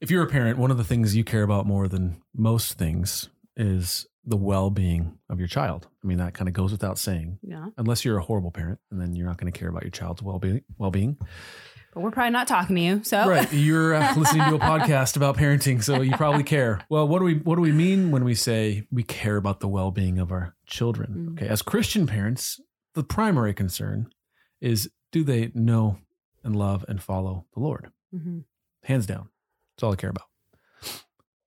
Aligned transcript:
If 0.00 0.10
you're 0.10 0.22
a 0.22 0.26
parent, 0.28 0.58
one 0.58 0.70
of 0.70 0.76
the 0.76 0.84
things 0.84 1.16
you 1.16 1.24
care 1.24 1.42
about 1.42 1.66
more 1.66 1.88
than 1.88 2.20
most 2.34 2.74
things 2.78 3.28
is 3.56 4.06
the 4.24 4.36
well-being 4.36 5.18
of 5.30 5.38
your 5.38 5.48
child. 5.48 5.86
I 6.02 6.06
mean, 6.06 6.18
that 6.18 6.34
kind 6.34 6.48
of 6.48 6.54
goes 6.54 6.72
without 6.72 6.98
saying. 6.98 7.38
Yeah. 7.42 7.66
Unless 7.78 8.04
you're 8.04 8.18
a 8.18 8.22
horrible 8.22 8.50
parent, 8.50 8.78
and 8.90 9.00
then 9.00 9.14
you're 9.14 9.26
not 9.26 9.38
going 9.38 9.50
to 9.50 9.58
care 9.58 9.68
about 9.68 9.82
your 9.84 9.90
child's 9.90 10.22
well-being. 10.22 10.62
Well-being. 10.78 11.16
But 11.94 12.02
we're 12.02 12.10
probably 12.10 12.32
not 12.32 12.46
talking 12.46 12.76
to 12.76 12.82
you. 12.82 13.04
So 13.04 13.26
Right. 13.26 13.50
You're 13.54 13.94
uh, 13.94 14.14
listening 14.16 14.46
to 14.50 14.56
a 14.56 14.58
podcast 14.58 15.16
about 15.16 15.38
parenting, 15.38 15.82
so 15.82 16.02
you 16.02 16.12
probably 16.14 16.42
care. 16.42 16.80
Well, 16.90 17.08
what 17.08 17.20
do 17.20 17.24
we 17.24 17.34
what 17.36 17.54
do 17.54 17.62
we 17.62 17.72
mean 17.72 18.10
when 18.10 18.22
we 18.22 18.34
say 18.34 18.86
we 18.90 19.02
care 19.02 19.36
about 19.36 19.60
the 19.60 19.68
well-being 19.68 20.18
of 20.18 20.30
our 20.30 20.54
children? 20.66 21.30
Mm. 21.30 21.32
Okay, 21.42 21.48
as 21.48 21.62
Christian 21.62 22.06
parents, 22.06 22.60
the 22.92 23.02
primary 23.02 23.54
concern 23.54 24.10
is 24.60 24.90
do 25.10 25.24
they 25.24 25.50
know 25.54 25.98
and 26.44 26.54
love 26.54 26.84
and 26.86 27.02
follow 27.02 27.46
the 27.54 27.60
Lord? 27.60 27.90
Mhm. 28.14 28.44
Hands 28.82 29.06
down. 29.06 29.30
That's 29.76 29.82
all 29.84 29.92
I 29.92 29.96
care 29.96 30.10
about. 30.10 30.26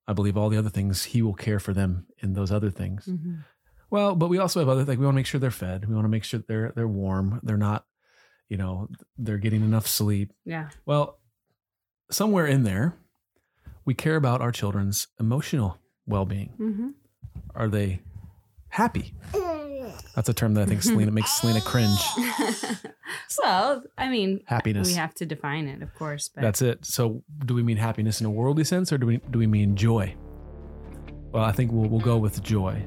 I 0.08 0.14
believe 0.14 0.38
all 0.38 0.50
the 0.50 0.58
other 0.58 0.70
things 0.70 1.04
he 1.04 1.22
will 1.22 1.34
care 1.34 1.60
for 1.60 1.74
them 1.74 2.08
in 2.20 2.34
those 2.34 2.52
other 2.52 2.70
things. 2.72 3.06
Mhm. 3.06 3.44
Well, 3.92 4.16
but 4.16 4.28
we 4.28 4.38
also 4.38 4.60
have 4.60 4.70
other 4.70 4.86
things. 4.86 4.98
We 5.00 5.06
want 5.06 5.16
to 5.16 5.20
make 5.20 5.26
sure 5.26 5.40
they're 5.40 5.52
fed. 5.52 5.86
We 5.86 5.94
want 5.96 6.06
to 6.06 6.10
make 6.10 6.24
sure 6.24 6.40
they're 6.48 6.72
they're 6.76 6.88
warm. 6.88 7.40
They're 7.44 7.58
not, 7.58 7.86
you 8.50 8.58
know, 8.58 8.88
they're 9.18 9.38
getting 9.38 9.62
enough 9.64 9.88
sleep. 9.88 10.32
Yeah. 10.46 10.70
Well, 10.86 11.20
somewhere 12.12 12.46
in 12.48 12.64
there, 12.64 12.96
we 13.86 13.94
care 13.94 14.16
about 14.16 14.42
our 14.42 14.52
children's 14.52 15.08
emotional 15.20 15.80
well-being. 16.06 16.54
Mhm. 16.60 16.94
Are 17.56 17.68
they 17.68 18.02
happy? 18.70 19.14
That's 20.16 20.30
a 20.30 20.34
term 20.34 20.54
that 20.56 20.62
I 20.62 20.66
think 20.66 20.82
Selena 20.84 21.12
makes 21.12 21.32
Selena 21.40 21.62
cringe. 21.62 22.00
well, 23.44 23.84
I 23.98 24.10
mean, 24.10 24.42
Happiness. 24.46 24.88
we 24.88 24.94
have 24.96 25.14
to 25.16 25.26
define 25.26 25.68
it, 25.68 25.82
of 25.82 25.94
course. 25.96 26.30
But 26.30 26.42
That's 26.42 26.62
it. 26.62 26.86
So, 26.86 27.24
do 27.46 27.54
we 27.54 27.64
mean 27.64 27.78
happiness 27.78 28.20
in 28.20 28.26
a 28.26 28.30
worldly 28.30 28.64
sense, 28.64 28.92
or 28.92 28.98
do 28.98 29.06
we 29.06 29.18
do 29.32 29.40
we 29.40 29.48
mean 29.48 29.76
joy? 29.76 30.16
Well, 31.32 31.44
I 31.44 31.52
think 31.52 31.72
we'll 31.72 31.90
we'll 31.90 32.00
go 32.02 32.18
with 32.18 32.42
joy. 32.44 32.84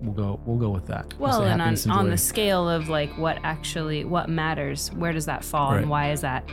We'll 0.00 0.12
go 0.14 0.40
we'll 0.44 0.58
go 0.58 0.70
with 0.70 0.86
that. 0.86 1.14
We'll 1.18 1.30
well, 1.30 1.42
and 1.42 1.52
on, 1.54 1.58
happiness 1.60 1.86
on 1.86 2.10
the 2.10 2.18
scale 2.18 2.68
of 2.68 2.88
like 2.88 3.16
what 3.16 3.38
actually 3.44 4.04
what 4.04 4.28
matters, 4.28 4.90
where 4.92 5.12
does 5.12 5.26
that 5.26 5.44
fall, 5.44 5.72
Right. 5.72 5.80
and 5.82 5.90
why 5.90 6.10
is 6.12 6.20
that? 6.22 6.48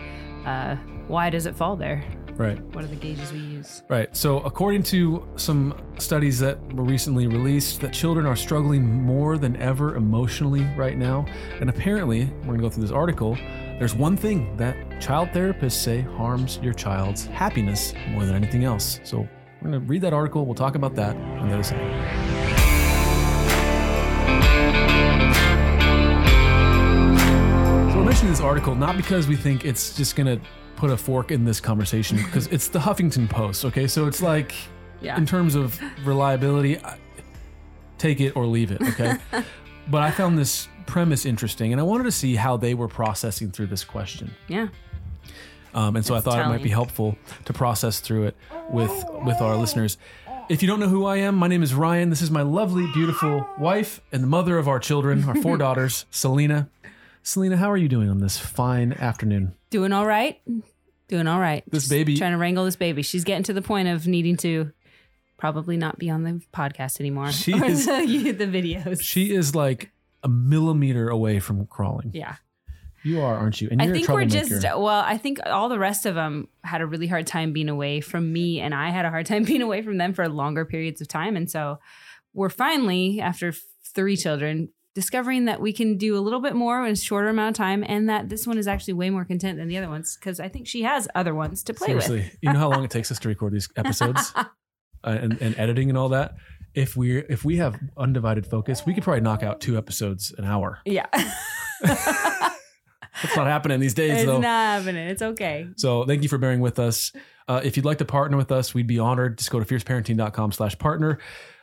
Uh, 0.46 0.76
why 1.08 1.30
does 1.30 1.46
it 1.46 1.56
fall 1.56 1.76
there? 1.76 2.04
Right. 2.42 2.62
What 2.76 2.84
are 2.84 2.88
the 2.88 2.96
gauges 2.96 3.32
we 3.32 3.40
use? 3.40 3.84
Right. 3.90 4.16
So, 4.16 4.40
according 4.40 4.84
to 4.84 5.28
some 5.36 5.74
studies 5.98 6.40
that 6.40 6.62
were 6.74 6.84
recently 6.84 7.28
released, 7.28 7.82
that 7.82 7.94
children 7.94 8.26
are 8.26 8.36
struggling 8.36 8.84
more 8.84 9.38
than 9.38 9.56
ever 9.58 9.96
emotionally 9.96 10.64
right 10.76 10.98
now. 10.98 11.26
And 11.60 11.70
apparently, 11.70 12.26
we're 12.26 12.46
going 12.48 12.58
to 12.58 12.64
go 12.64 12.70
through 12.70 12.84
this 12.84 12.92
article. 12.92 13.36
There's 13.80 13.96
one 13.96 14.18
thing 14.18 14.56
that 14.58 15.02
child 15.02 15.30
therapists 15.30 15.74
say 15.74 16.02
harms 16.02 16.60
your 16.62 16.74
child's 16.74 17.26
happiness 17.26 17.94
more 18.10 18.26
than 18.26 18.36
anything 18.36 18.64
else. 18.64 19.00
So, 19.04 19.28
we're 19.62 19.70
going 19.70 19.82
to 19.82 19.88
read 19.88 20.02
that 20.02 20.14
article. 20.14 20.46
We'll 20.46 20.56
talk 20.56 20.76
about 20.76 20.96
that 20.96 21.16
on 21.16 21.48
the 21.48 21.54
other 21.54 21.64
side. 21.64 22.61
So, 28.22 28.28
this 28.28 28.40
article 28.40 28.76
not 28.76 28.98
because 28.98 29.28
we 29.28 29.36
think 29.36 29.66
it's 29.66 29.96
just 29.98 30.16
going 30.16 30.28
to 30.28 30.46
put 30.76 30.92
a 30.92 30.98
fork 30.98 31.32
in 31.32 31.44
this 31.44 31.60
conversation, 31.60 32.18
because 32.26 32.46
it's 32.48 32.68
the 32.68 32.78
Huffington 32.78 33.28
Post. 33.28 33.66
Okay. 33.66 33.88
So, 33.88 34.06
it's 34.06 34.22
like, 34.22 34.54
Yeah. 35.02 35.18
in 35.18 35.26
terms 35.26 35.56
of 35.56 35.80
reliability, 36.06 36.78
I- 36.80 37.00
take 37.98 38.22
it 38.22 38.36
or 38.36 38.46
leave 38.46 38.72
it. 38.72 38.80
Okay. 38.82 39.16
but 39.90 40.04
I 40.04 40.12
found 40.12 40.38
this 40.38 40.68
premise 40.86 41.26
interesting 41.26 41.72
and 41.72 41.80
I 41.80 41.84
wanted 41.84 42.04
to 42.04 42.12
see 42.12 42.36
how 42.36 42.58
they 42.58 42.74
were 42.76 42.88
processing 42.88 43.50
through 43.50 43.68
this 43.68 43.84
question. 43.84 44.30
Yeah. 44.48 44.68
Um, 45.74 45.96
and 45.96 46.06
so 46.06 46.14
I 46.16 46.20
thought 46.20 46.38
it 46.40 46.48
might 46.50 46.64
be 46.64 46.70
helpful 46.70 47.18
to 47.46 47.54
process 47.54 48.00
through 48.02 48.26
it 48.26 48.36
with 48.70 48.92
with 49.26 49.40
our 49.42 49.56
listeners. 49.56 49.98
If 50.50 50.62
you 50.62 50.68
don't 50.68 50.80
know 50.82 50.90
who 50.90 51.06
I 51.06 51.18
am, 51.18 51.36
my 51.36 51.48
name 51.48 51.64
is 51.64 51.74
Ryan. 51.74 52.10
This 52.10 52.22
is 52.22 52.30
my 52.30 52.42
lovely, 52.42 52.86
beautiful 52.94 53.48
wife 53.58 54.02
and 54.12 54.22
the 54.22 54.28
mother 54.28 54.58
of 54.58 54.68
our 54.68 54.80
children, 54.80 55.24
our 55.24 55.36
four 55.36 55.56
daughters, 55.66 56.06
Selena. 56.12 56.68
Selena, 57.24 57.58
how 57.58 57.70
are 57.72 57.78
you 57.78 57.88
doing 57.88 58.10
on 58.10 58.20
this 58.20 58.38
fine 58.38 58.94
afternoon? 58.94 59.54
Doing 59.70 59.92
all 59.94 60.06
right. 60.06 60.40
Doing 61.08 61.28
all 61.28 61.40
right. 61.40 61.64
This 61.70 61.84
Just 61.84 61.92
baby- 61.92 62.18
Trying 62.18 62.32
to 62.32 62.38
wrangle 62.38 62.66
this 62.66 62.76
baby. 62.76 63.02
She's 63.02 63.24
getting 63.24 63.44
to 63.44 63.54
the 63.54 63.62
point 63.62 63.88
of 63.88 64.08
needing 64.08 64.38
to 64.38 64.72
probably 65.38 65.78
not 65.78 65.98
be 66.00 66.10
on 66.10 66.24
the 66.24 66.42
podcast 66.54 67.00
anymore. 67.00 67.32
She 67.32 67.54
Or 67.62 67.66
is- 67.66 67.86
the, 67.86 68.32
the 68.38 68.46
videos. 68.48 69.02
She 69.02 69.34
is 69.34 69.56
like 69.56 69.92
a 70.24 70.30
millimeter 70.30 71.10
away 71.10 71.40
from 71.40 71.66
crawling. 71.68 72.12
yeah. 72.14 72.36
You 73.04 73.20
are, 73.22 73.36
aren't 73.36 73.60
you? 73.60 73.68
And 73.72 73.82
I 73.82 73.86
you're 73.86 73.96
think 73.96 74.10
a 74.10 74.14
we're 74.14 74.26
just 74.26 74.62
well. 74.62 74.86
I 75.04 75.18
think 75.18 75.40
all 75.48 75.70
the 75.70 75.80
rest 75.80 76.06
of 76.06 76.14
them 76.14 76.48
had 76.64 76.82
a 76.82 76.86
really 76.86 77.08
hard 77.08 77.26
time 77.26 77.52
being 77.52 77.68
away 77.68 78.00
from 78.00 78.32
me, 78.32 78.60
and 78.60 78.76
I 78.76 78.92
had 78.92 79.06
a 79.06 79.10
hard 79.10 79.26
time 79.26 79.44
being 79.52 79.64
away 79.64 79.82
from 79.82 79.98
them 79.98 80.14
for 80.14 80.30
longer 80.30 80.66
periods 80.66 81.02
of 81.02 81.08
time. 81.08 81.36
And 81.36 81.50
so, 81.50 81.80
we're 82.36 82.50
finally 82.50 83.20
after 83.20 83.56
three 83.96 84.16
children 84.16 84.70
discovering 84.94 85.46
that 85.46 85.62
we 85.62 85.74
can 85.74 85.98
do 85.98 86.18
a 86.18 86.20
little 86.20 86.42
bit 86.42 86.56
more 86.56 86.86
in 86.86 86.92
a 86.92 86.96
shorter 86.96 87.30
amount 87.30 87.50
of 87.50 87.58
time, 87.58 87.84
and 87.88 88.10
that 88.10 88.30
this 88.30 88.46
one 88.46 88.58
is 88.58 88.68
actually 88.68 88.94
way 88.94 89.10
more 89.10 89.26
content 89.26 89.58
than 89.58 89.68
the 89.68 89.78
other 89.78 89.90
ones 89.90 90.18
because 90.20 90.40
I 90.40 90.50
think 90.50 90.68
she 90.68 90.84
has 90.84 91.08
other 91.16 91.34
ones 91.34 91.64
to 91.64 91.74
play 91.74 91.96
with. 91.96 92.06
Seriously, 92.06 92.38
you 92.42 92.52
know 92.52 92.60
how 92.60 92.70
long 92.70 92.84
it 92.84 92.92
takes 92.92 93.12
us 93.12 93.20
to 93.20 93.28
record 93.28 93.54
these 93.54 93.70
episodes 93.76 94.34
uh, 94.36 94.46
and, 95.04 95.42
and 95.42 95.58
editing 95.58 95.90
and 95.90 95.98
all 95.98 96.10
that. 96.10 96.36
If 96.74 96.96
we 96.96 97.18
if 97.18 97.44
we 97.44 97.58
have 97.58 97.80
undivided 97.98 98.46
focus, 98.46 98.86
we 98.86 98.94
could 98.94 99.04
probably 99.04 99.22
knock 99.22 99.44
out 99.44 99.60
two 99.60 99.78
episodes 99.78 100.34
an 100.38 100.46
hour. 100.46 100.80
Yeah, 100.86 101.08
That's 103.22 103.36
not 103.36 103.48
happening 103.48 103.80
these 103.80 103.94
days, 103.94 104.14
it's 104.14 104.26
though. 104.26 104.40
not 104.40 104.80
happening. 104.80 105.08
It's 105.08 105.22
okay. 105.22 105.68
So 105.76 106.06
thank 106.06 106.24
you 106.24 106.30
for 106.30 106.38
bearing 106.38 106.62
with 106.62 106.80
us. 106.80 107.12
Uh, 107.48 107.62
if 107.64 107.76
you'd 107.76 107.86
like 107.86 107.98
to 107.98 108.06
partner 108.06 108.38
with 108.38 108.52
us, 108.52 108.74
we'd 108.74 108.88
be 108.88 109.00
honored. 109.00 109.38
Just 109.38 109.52
go 109.52 109.60
to 109.60 109.66
fierceparenting.com 109.66 110.54
slash 110.54 110.78
partner. 110.78 111.20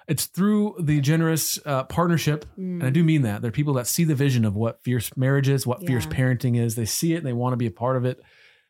It's 0.09 0.25
through 0.25 0.77
the 0.81 1.01
generous 1.01 1.59
uh, 1.67 1.85
partnership. 1.85 2.47
And 2.57 2.83
I 2.83 2.89
do 2.91 3.05
mean 3.05 3.23
that. 3.23 3.43
There 3.43 3.51
are 3.51 3.53
people 3.53 3.75
that 3.75 3.87
see 3.87 4.05
the 4.05 4.15
vision 4.15 4.45
of 4.47 4.57
what 4.57 4.83
fierce 4.83 5.15
marriage 5.17 5.49
is, 5.51 5.67
what 5.67 5.87
fierce 5.87 6.07
parenting 6.07 6.59
is. 6.59 6.75
They 6.77 6.87
see 6.87 7.13
it 7.13 7.19
and 7.19 7.27
they 7.27 7.35
want 7.35 7.53
to 7.53 7.57
be 7.59 7.67
a 7.67 7.71
part 7.71 7.97
of 7.99 8.07
it 8.07 8.19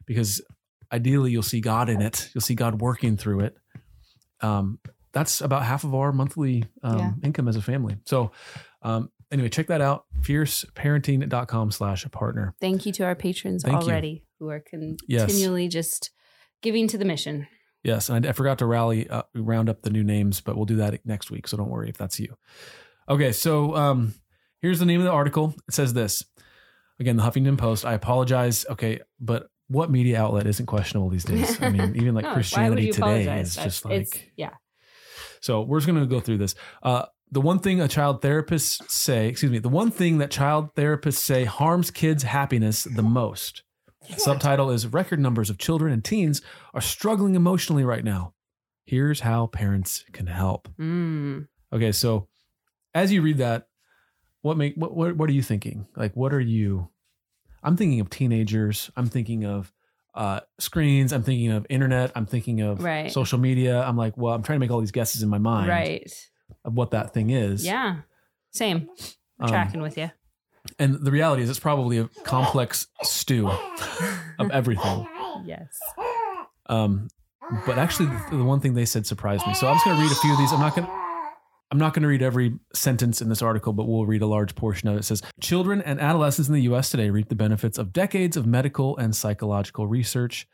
because 0.04 0.42
ideally 0.92 1.30
you'll 1.30 1.42
see 1.44 1.60
God 1.60 1.88
in 1.88 2.02
it. 2.02 2.28
You'll 2.34 2.42
see 2.42 2.56
God 2.56 2.80
working 2.80 3.16
through 3.16 3.40
it. 3.40 3.54
Um, 4.40 4.80
that's 5.12 5.40
about 5.40 5.62
half 5.64 5.84
of 5.84 5.94
our 5.94 6.12
monthly 6.12 6.64
um, 6.82 6.98
Yeah. 6.98 7.12
income 7.22 7.46
as 7.46 7.54
a 7.56 7.62
family. 7.62 7.96
So 8.04 8.32
um, 8.82 9.10
anyway, 9.30 9.48
check 9.48 9.68
that 9.68 9.80
out. 9.80 10.06
Fierceparenting.com 10.22 11.70
slash 11.70 12.04
partner. 12.10 12.54
Thank 12.60 12.86
you 12.86 12.92
to 12.94 13.04
our 13.04 13.14
patrons 13.14 13.62
Thank 13.62 13.84
you. 13.84 13.90
already 13.92 14.24
who 14.38 14.48
are 14.50 14.62
Yes. 15.06 15.26
continually 15.26 15.68
just 15.68 16.10
giving 16.62 16.88
to 16.88 16.98
the 16.98 17.04
mission. 17.04 17.46
Yes, 17.84 18.08
and 18.08 18.26
I, 18.26 18.30
I 18.30 18.32
forgot 18.32 18.58
to 18.58 18.66
rally 18.66 19.08
uh, 19.08 19.22
round 19.34 19.68
up 19.68 19.82
the 19.82 19.90
new 19.90 20.02
names, 20.04 20.40
but 20.40 20.56
we'll 20.56 20.66
do 20.66 20.76
that 20.76 21.04
next 21.06 21.30
week. 21.30 21.46
So 21.48 21.56
don't 21.56 21.70
worry 21.70 21.88
if 21.88 21.96
that's 21.96 22.18
you. 22.18 22.36
Okay, 23.08 23.32
so 23.32 23.74
um, 23.76 24.14
here's 24.60 24.78
the 24.80 24.84
name 24.86 25.00
of 25.00 25.04
the 25.06 25.12
article. 25.12 25.54
It 25.68 25.74
says 25.74 25.92
this 25.94 26.22
again, 27.00 27.16
the 27.16 27.22
Huffington 27.22 27.56
Post. 27.56 27.84
I 27.84 27.94
apologize. 27.94 28.66
Okay, 28.68 29.00
but 29.20 29.48
what 29.68 29.90
media 29.90 30.20
outlet 30.20 30.46
isn't 30.46 30.66
questionable 30.66 31.08
these 31.10 31.24
days? 31.24 31.60
I 31.62 31.70
mean, 31.70 31.94
even 31.96 32.14
like 32.14 32.24
No, 32.24 32.32
Christianity 32.34 32.90
Today 32.90 32.98
apologize? 33.24 33.48
is 33.48 33.54
That's- 33.56 33.74
just 33.74 33.84
like. 33.84 34.32
yeah. 34.36 34.50
So 35.40 35.62
we're 35.62 35.78
just 35.78 35.86
going 35.86 36.00
to 36.00 36.06
go 36.06 36.18
through 36.20 36.38
this. 36.38 36.54
Uh, 36.82 37.04
the 37.30 37.40
one 37.40 37.58
thing 37.60 37.80
a 37.80 37.86
child 37.86 38.22
therapists 38.22 38.90
say, 38.90 39.28
excuse 39.28 39.52
me, 39.52 39.58
the 39.58 39.68
one 39.68 39.90
thing 39.92 40.18
that 40.18 40.30
child 40.32 40.74
therapists 40.74 41.18
say 41.18 41.44
harms 41.44 41.90
kids' 41.92 42.22
happiness 42.24 42.84
the 42.84 43.02
most. 43.02 43.62
The 44.08 44.20
subtitle 44.20 44.70
is 44.70 44.86
Record 44.86 45.20
numbers 45.20 45.50
of 45.50 45.58
children 45.58 45.92
and 45.92 46.04
teens 46.04 46.42
are 46.74 46.80
struggling 46.80 47.34
emotionally 47.34 47.84
right 47.84 48.04
now. 48.04 48.34
Here's 48.84 49.20
how 49.20 49.46
parents 49.48 50.04
can 50.12 50.26
help. 50.26 50.68
Mm. 50.78 51.48
Okay, 51.72 51.92
so 51.92 52.28
as 52.94 53.12
you 53.12 53.20
read 53.22 53.38
that, 53.38 53.68
what 54.42 54.56
make 54.56 54.74
what 54.76 54.94
what, 54.96 55.16
what 55.16 55.28
are 55.28 55.32
you 55.34 55.42
thinking? 55.42 55.86
Like 55.96 56.14
what 56.16 56.32
are 56.32 56.40
you 56.40 56.88
I'm 57.62 57.76
thinking 57.76 58.00
of 58.00 58.08
teenagers, 58.08 58.90
I'm 58.96 59.08
thinking 59.08 59.44
of 59.44 59.72
uh, 60.14 60.40
screens, 60.58 61.12
I'm 61.12 61.22
thinking 61.22 61.50
of 61.50 61.66
internet, 61.68 62.12
I'm 62.14 62.24
thinking 62.26 62.60
of 62.60 62.82
Right. 62.82 63.10
social 63.12 63.38
media. 63.38 63.82
I'm 63.82 63.96
like, 63.96 64.16
well, 64.16 64.32
I'm 64.34 64.42
trying 64.42 64.56
to 64.56 64.60
make 64.60 64.70
all 64.70 64.80
these 64.80 64.90
guesses 64.92 65.22
in 65.22 65.28
my 65.28 65.38
mind 65.38 65.68
Right. 65.68 66.10
of 66.64 66.74
what 66.74 66.92
that 66.92 67.12
thing 67.12 67.30
is. 67.30 67.64
Yeah. 67.64 67.98
Same. 68.52 68.88
Um, 69.38 69.48
Tracking 69.48 69.82
with 69.82 69.98
you. 69.98 70.10
And 70.78 70.94
the 71.04 71.10
reality 71.10 71.42
is, 71.42 71.50
it's 71.50 71.58
probably 71.58 71.98
a 71.98 72.08
complex 72.24 72.86
stew 73.02 73.48
of 73.48 74.50
everything. 74.52 75.06
Yes. 75.44 75.78
Um, 76.66 77.08
but 77.66 77.78
actually, 77.78 78.06
the, 78.06 78.36
the 78.38 78.44
one 78.44 78.60
thing 78.60 78.74
they 78.74 78.84
said 78.84 79.06
surprised 79.06 79.46
me. 79.46 79.54
So 79.54 79.66
I'm 79.66 79.74
just 79.74 79.84
going 79.84 79.96
to 79.96 80.02
read 80.02 80.12
a 80.12 80.16
few 80.16 80.32
of 80.32 80.38
these. 80.38 80.52
I'm 80.52 80.60
not 80.60 80.74
going. 80.74 80.86
to 80.86 80.98
I'm 81.70 81.78
not 81.78 81.92
going 81.92 82.02
to 82.02 82.08
read 82.08 82.22
every 82.22 82.58
sentence 82.72 83.20
in 83.20 83.28
this 83.28 83.42
article, 83.42 83.74
but 83.74 83.86
we'll 83.86 84.06
read 84.06 84.22
a 84.22 84.26
large 84.26 84.54
portion 84.54 84.88
of 84.88 84.96
it. 84.96 85.00
It 85.00 85.04
says 85.04 85.22
Children 85.40 85.82
and 85.82 86.00
adolescents 86.00 86.48
in 86.48 86.54
the 86.54 86.62
US 86.62 86.90
today 86.90 87.10
reap 87.10 87.28
the 87.28 87.34
benefits 87.34 87.76
of 87.76 87.92
decades 87.92 88.36
of 88.36 88.46
medical 88.46 88.96
and 88.96 89.14
psychological 89.14 89.86
research. 89.86 90.48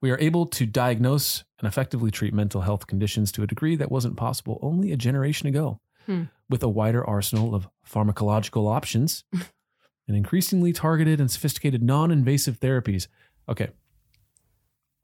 We 0.00 0.10
are 0.10 0.18
able 0.20 0.46
to 0.46 0.66
diagnose 0.66 1.44
and 1.58 1.66
effectively 1.66 2.10
treat 2.10 2.34
mental 2.34 2.60
health 2.60 2.86
conditions 2.86 3.32
to 3.32 3.42
a 3.42 3.46
degree 3.46 3.74
that 3.76 3.90
wasn't 3.90 4.16
possible 4.16 4.60
only 4.62 4.92
a 4.92 4.96
generation 4.96 5.48
ago. 5.48 5.80
Hmm. 6.06 6.24
With 6.50 6.62
a 6.62 6.68
wider 6.68 7.02
arsenal 7.02 7.54
of 7.54 7.66
pharmacological 7.90 8.70
options 8.70 9.24
and 10.08 10.16
increasingly 10.16 10.72
targeted 10.72 11.20
and 11.20 11.30
sophisticated 11.30 11.82
non 11.82 12.10
invasive 12.10 12.60
therapies. 12.60 13.06
Okay. 13.48 13.68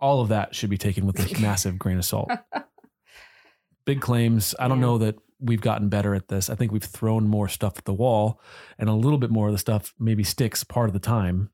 all 0.01 0.21
of 0.23 0.29
that 0.29 0.55
should 0.55 0.71
be 0.71 0.79
taken 0.79 1.07
with 1.07 1.19
a 1.19 1.41
massive 1.43 1.79
grain 1.79 1.99
of 1.99 2.05
salt. 2.05 2.31
Big 3.85 4.01
claims. 4.01 4.55
I 4.59 4.67
don't 4.69 4.79
Yeah. 4.79 4.87
know 4.87 4.99
that 4.99 5.17
we've 5.39 5.61
gotten 5.61 5.89
better 5.89 6.15
at 6.15 6.29
this. 6.29 6.49
I 6.51 6.55
think 6.55 6.71
we've 6.73 6.83
thrown 6.83 7.27
more 7.27 7.49
stuff 7.49 7.77
at 7.79 7.85
the 7.85 7.93
wall, 7.95 8.41
and 8.79 8.89
a 8.89 8.95
little 8.95 9.19
bit 9.19 9.31
more 9.31 9.47
of 9.49 9.53
the 9.53 9.59
stuff 9.59 9.93
maybe 9.99 10.23
sticks 10.25 10.65
part 10.65 10.89
of 10.89 10.93
the 10.95 10.99
time. 11.01 11.51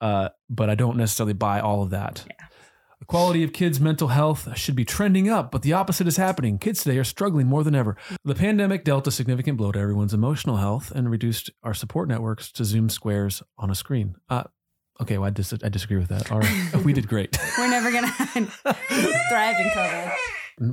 Uh, 0.00 0.28
but 0.50 0.68
I 0.70 0.74
don't 0.74 0.96
necessarily 0.96 1.32
buy 1.32 1.60
all 1.60 1.82
of 1.82 1.90
that. 1.90 2.24
Yeah. 2.28 2.45
The 2.98 3.04
quality 3.04 3.42
of 3.44 3.52
kids' 3.52 3.78
mental 3.78 4.08
health 4.08 4.56
should 4.56 4.74
be 4.74 4.84
trending 4.86 5.28
up, 5.28 5.50
but 5.50 5.60
the 5.62 5.74
opposite 5.74 6.06
is 6.08 6.16
happening. 6.16 6.58
Kids 6.58 6.82
today 6.82 6.96
are 6.96 7.04
struggling 7.04 7.46
more 7.46 7.62
than 7.62 7.74
ever. 7.74 7.94
The 8.24 8.34
pandemic 8.34 8.84
dealt 8.84 9.06
a 9.06 9.10
significant 9.10 9.58
blow 9.58 9.70
to 9.72 9.78
everyone's 9.78 10.14
emotional 10.14 10.56
health 10.56 10.90
and 10.92 11.10
reduced 11.10 11.50
our 11.62 11.74
support 11.74 12.08
networks 12.08 12.50
to 12.52 12.64
Zoom 12.64 12.88
squares 12.88 13.42
on 13.58 13.70
a 13.70 13.74
screen. 13.74 14.14
Uh, 14.30 14.44
okay, 15.02 15.18
well, 15.18 15.26
I, 15.26 15.30
dis- 15.30 15.52
I 15.62 15.68
disagree 15.68 15.98
with 15.98 16.08
that. 16.08 16.32
Our, 16.32 16.42
we 16.84 16.94
did 16.94 17.06
great. 17.06 17.36
We're 17.58 17.68
never 17.68 17.92
gonna 17.92 18.08
thrive 19.28 19.56
in 19.60 19.66
COVID. 19.74 20.12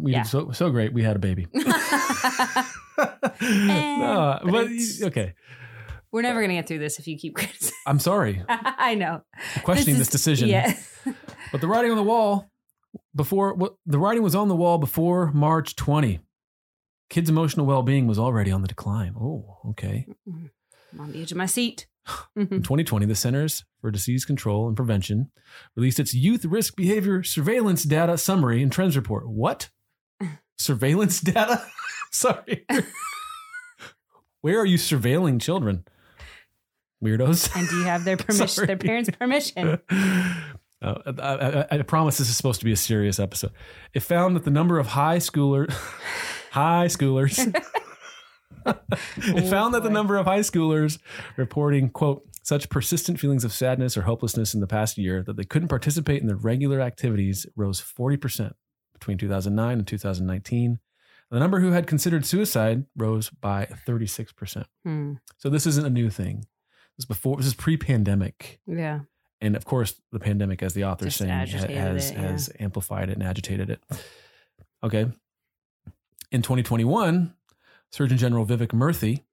We 0.01 0.13
Yeah. 0.13 0.23
did 0.23 0.29
so 0.29 0.51
so 0.51 0.69
great. 0.69 0.93
We 0.93 1.03
had 1.03 1.17
a 1.17 1.19
baby. 1.19 1.47
no, 3.41 4.39
but 4.45 4.67
okay. 5.03 5.33
We're 6.13 6.21
never 6.21 6.41
gonna 6.41 6.53
get 6.53 6.67
through 6.67 6.79
this 6.79 6.99
if 6.99 7.07
you 7.07 7.17
keep 7.17 7.35
criticizing. 7.35 7.73
I'm 7.85 7.99
sorry. 7.99 8.43
I 8.47 8.95
know. 8.95 9.23
Questioning 9.63 9.97
this, 9.99 10.07
is- 10.07 10.11
decision. 10.11 10.47
Yeah. 10.47 10.73
But 11.53 11.61
the 11.61 11.67
writing 11.67 11.91
on 11.91 11.97
the 11.97 12.03
wall 12.03 12.49
before 13.15 13.53
what 13.53 13.75
the 13.85 13.99
writing 13.99 14.23
was 14.23 14.33
on 14.33 14.47
the 14.47 14.55
wall 14.55 14.79
before 14.79 15.31
March 15.33 15.75
20. 15.75 16.19
Kids' 17.11 17.29
emotional 17.29 17.67
well-being 17.67 18.07
was 18.07 18.17
already 18.17 18.51
on 18.51 18.63
the 18.63 18.67
decline. 18.67 19.13
Oh, 19.15 19.59
okay. 19.69 20.07
I'm 20.27 20.99
on 20.99 21.11
the 21.11 21.21
edge 21.21 21.31
of 21.31 21.37
my 21.37 21.45
seat. 21.45 21.85
In 22.35 22.47
mm-hmm. 22.47 22.55
2020, 22.57 23.05
the 23.05 23.13
Centers 23.13 23.65
for 23.79 23.91
Disease 23.91 24.25
Control 24.25 24.67
and 24.67 24.75
Prevention 24.75 25.29
released 25.75 25.99
its 25.99 26.15
Youth 26.15 26.43
Risk 26.43 26.75
Behavior 26.75 27.21
Surveillance 27.21 27.83
Data 27.83 28.17
Summary 28.17 28.63
and 28.63 28.71
Trends 28.71 28.95
Report. 28.95 29.29
What? 29.29 29.69
Surveillance 30.57 31.21
data? 31.21 31.63
Sorry. 32.11 32.65
Where 34.41 34.59
are 34.59 34.65
you 34.65 34.79
surveilling 34.79 35.39
children? 35.39 35.85
Weirdos. 37.03 37.55
and 37.55 37.69
do 37.69 37.77
you 37.77 37.83
have 37.83 38.05
their 38.05 38.17
permission? 38.17 38.65
Their 38.65 38.75
parents' 38.77 39.11
permission? 39.11 39.79
Uh, 40.83 41.13
I, 41.19 41.75
I, 41.75 41.79
I 41.79 41.81
promise 41.83 42.17
this 42.17 42.29
is 42.29 42.35
supposed 42.35 42.59
to 42.59 42.65
be 42.65 42.73
a 42.73 42.77
serious 42.77 43.19
episode. 43.19 43.51
It 43.93 44.01
found 44.01 44.35
that 44.35 44.43
the 44.43 44.51
number 44.51 44.79
of 44.79 44.87
high 44.87 45.17
schooler, 45.17 45.71
high 46.51 46.87
schoolers, 46.87 47.39
it 48.65 49.49
found 49.49 49.73
that 49.73 49.83
the 49.83 49.89
number 49.89 50.17
of 50.17 50.25
high 50.25 50.39
schoolers 50.39 50.99
reporting 51.37 51.89
quote 51.89 52.27
such 52.43 52.69
persistent 52.69 53.19
feelings 53.19 53.45
of 53.45 53.53
sadness 53.53 53.95
or 53.95 54.01
hopelessness 54.01 54.53
in 54.53 54.59
the 54.59 54.67
past 54.67 54.97
year 54.97 55.23
that 55.23 55.37
they 55.37 55.45
couldn't 55.45 55.69
participate 55.69 56.21
in 56.21 56.27
their 56.27 56.35
regular 56.35 56.81
activities 56.81 57.45
rose 57.55 57.81
40% 57.81 58.51
between 58.93 59.17
2009 59.17 59.77
and 59.77 59.87
2019. 59.87 60.79
The 61.31 61.39
number 61.39 61.61
who 61.61 61.71
had 61.71 61.87
considered 61.87 62.25
suicide 62.25 62.85
rose 62.95 63.29
by 63.29 63.67
36%. 63.87 64.65
Hmm. 64.83 65.13
So 65.37 65.49
this 65.49 65.65
isn't 65.65 65.85
a 65.85 65.89
new 65.89 66.09
thing. 66.09 66.45
This 66.97 66.99
is 66.99 67.05
before 67.05 67.37
this 67.37 67.47
is 67.47 67.53
pre-pandemic 67.55 68.59
Yeah. 68.67 68.99
And 69.43 69.55
of 69.55 69.65
course 69.65 70.01
the 70.11 70.19
pandemic 70.19 70.63
as 70.63 70.73
the 70.73 70.85
author 70.85 71.05
is 71.05 71.17
Just 71.17 71.19
saying 71.19 71.31
ha- 71.31 71.45
has 71.45 72.09
it, 72.09 72.13
yeah. 72.13 72.21
has 72.21 72.49
amplified 72.59 73.09
it 73.09 73.13
and 73.13 73.23
agitated 73.23 73.69
it. 73.69 73.83
Okay. 74.83 75.11
In 76.31 76.41
2021 76.41 77.33
surgeon 77.91 78.17
general 78.17 78.45
vivek 78.45 78.69
murthy 78.69 79.23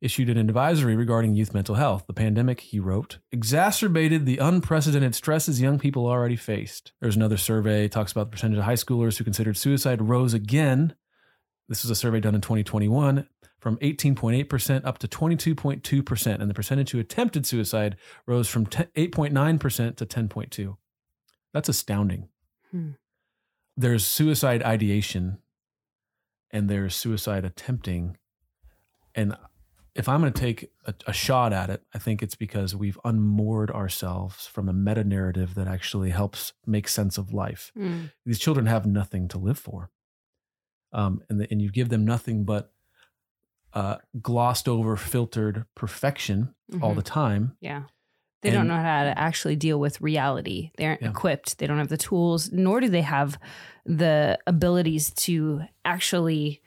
issued 0.00 0.28
an 0.28 0.36
advisory 0.38 0.96
regarding 0.96 1.34
youth 1.34 1.52
mental 1.52 1.74
health. 1.74 2.04
The 2.06 2.14
pandemic 2.14 2.60
he 2.60 2.78
wrote 2.78 3.18
exacerbated 3.32 4.26
the 4.26 4.38
unprecedented 4.38 5.14
stresses 5.14 5.60
young 5.60 5.78
people 5.78 6.06
already 6.06 6.36
faced. 6.36 6.92
There's 7.00 7.16
another 7.16 7.36
survey 7.36 7.88
talks 7.88 8.12
about 8.12 8.24
the 8.24 8.30
percentage 8.30 8.58
of 8.58 8.64
high 8.64 8.74
schoolers 8.74 9.18
who 9.18 9.24
considered 9.24 9.56
suicide 9.56 10.00
rose 10.02 10.34
again. 10.34 10.94
This 11.68 11.82
was 11.82 11.90
a 11.90 11.96
survey 11.96 12.20
done 12.20 12.34
in 12.34 12.40
2021 12.40 13.28
from 13.58 13.76
18.8% 13.78 14.84
up 14.84 14.98
to 14.98 15.08
22.2% 15.08 16.40
and 16.40 16.48
the 16.50 16.54
percentage 16.54 16.90
who 16.92 16.98
attempted 17.00 17.44
suicide 17.46 17.96
rose 18.26 18.48
from 18.48 18.66
8.9% 18.66 19.96
to 19.96 20.06
10.2 20.06 20.76
that's 21.52 21.68
astounding 21.68 22.28
Hmm. 22.70 22.90
there's 23.76 24.04
suicide 24.04 24.62
ideation 24.62 25.38
and 26.50 26.68
there's 26.68 26.94
suicide 26.94 27.44
attempting 27.46 28.18
and 29.14 29.34
if 29.94 30.06
i'm 30.08 30.20
going 30.20 30.30
to 30.32 30.38
take 30.40 30.70
a, 30.86 30.92
a 31.06 31.12
shot 31.14 31.54
at 31.54 31.70
it 31.70 31.82
i 31.94 31.98
think 31.98 32.22
it's 32.22 32.34
because 32.34 32.76
we've 32.76 32.98
unmoored 33.06 33.70
ourselves 33.70 34.46
from 34.46 34.68
a 34.68 34.72
meta 34.74 35.02
narrative 35.02 35.54
that 35.54 35.66
actually 35.66 36.10
helps 36.10 36.52
make 36.66 36.88
sense 36.88 37.16
of 37.16 37.32
life 37.32 37.72
Hmm. 37.74 38.06
these 38.26 38.38
children 38.38 38.66
have 38.66 38.84
nothing 38.84 39.28
to 39.28 39.38
live 39.38 39.58
for 39.58 39.90
um, 40.92 41.22
and, 41.30 41.40
the, 41.40 41.48
and 41.50 41.60
you 41.62 41.70
give 41.70 41.88
them 41.88 42.04
nothing 42.04 42.44
but 42.44 42.72
uh, 43.78 43.96
glossed 44.20 44.68
over 44.68 44.96
filtered 44.96 45.64
perfection 45.74 46.54
all 46.82 46.92
Mhm. 46.92 46.96
the 46.96 47.02
time 47.02 47.56
Yeah. 47.60 47.82
They 48.42 48.50
don't 48.52 48.68
know 48.68 48.76
how 48.90 49.02
to 49.04 49.18
actually 49.18 49.56
deal 49.56 49.80
with 49.80 50.00
reality. 50.00 50.70
They 50.78 50.86
aren't 50.86 51.02
Yeah. 51.02 51.10
equipped. 51.10 51.58
They 51.58 51.66
don't 51.66 51.78
have 51.78 51.88
the 51.96 51.96
tools, 52.08 52.52
nor 52.52 52.80
do 52.80 52.88
they 52.88 53.02
have 53.02 53.36
the 53.84 54.38
abilities 54.46 55.10
to 55.26 55.62
actually 55.84 56.62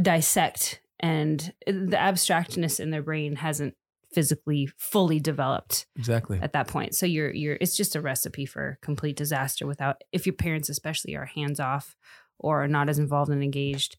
dissect. 0.00 0.80
And 1.00 1.52
the 1.66 1.96
abstractness 1.98 2.78
in 2.80 2.90
their 2.90 3.02
brain 3.02 3.36
hasn't 3.36 3.74
physically 4.12 4.68
fully 4.78 5.20
developed 5.20 5.86
exactly 5.96 6.38
at 6.40 6.52
that 6.54 6.66
point. 6.66 6.94
So 6.94 7.04
you're 7.06 7.32
you're 7.34 7.58
it's 7.60 7.76
just 7.76 7.94
a 7.94 8.00
recipe 8.00 8.46
for 8.46 8.78
complete 8.82 9.16
disaster 9.16 9.66
without 9.66 10.02
if 10.12 10.26
your 10.26 10.34
parents 10.34 10.68
especially 10.70 11.14
are 11.14 11.26
hands 11.26 11.60
off 11.60 11.94
or 12.38 12.62
are 12.64 12.68
not 12.68 12.88
as 12.88 12.98
involved 12.98 13.30
and 13.30 13.42
engaged. 13.42 13.96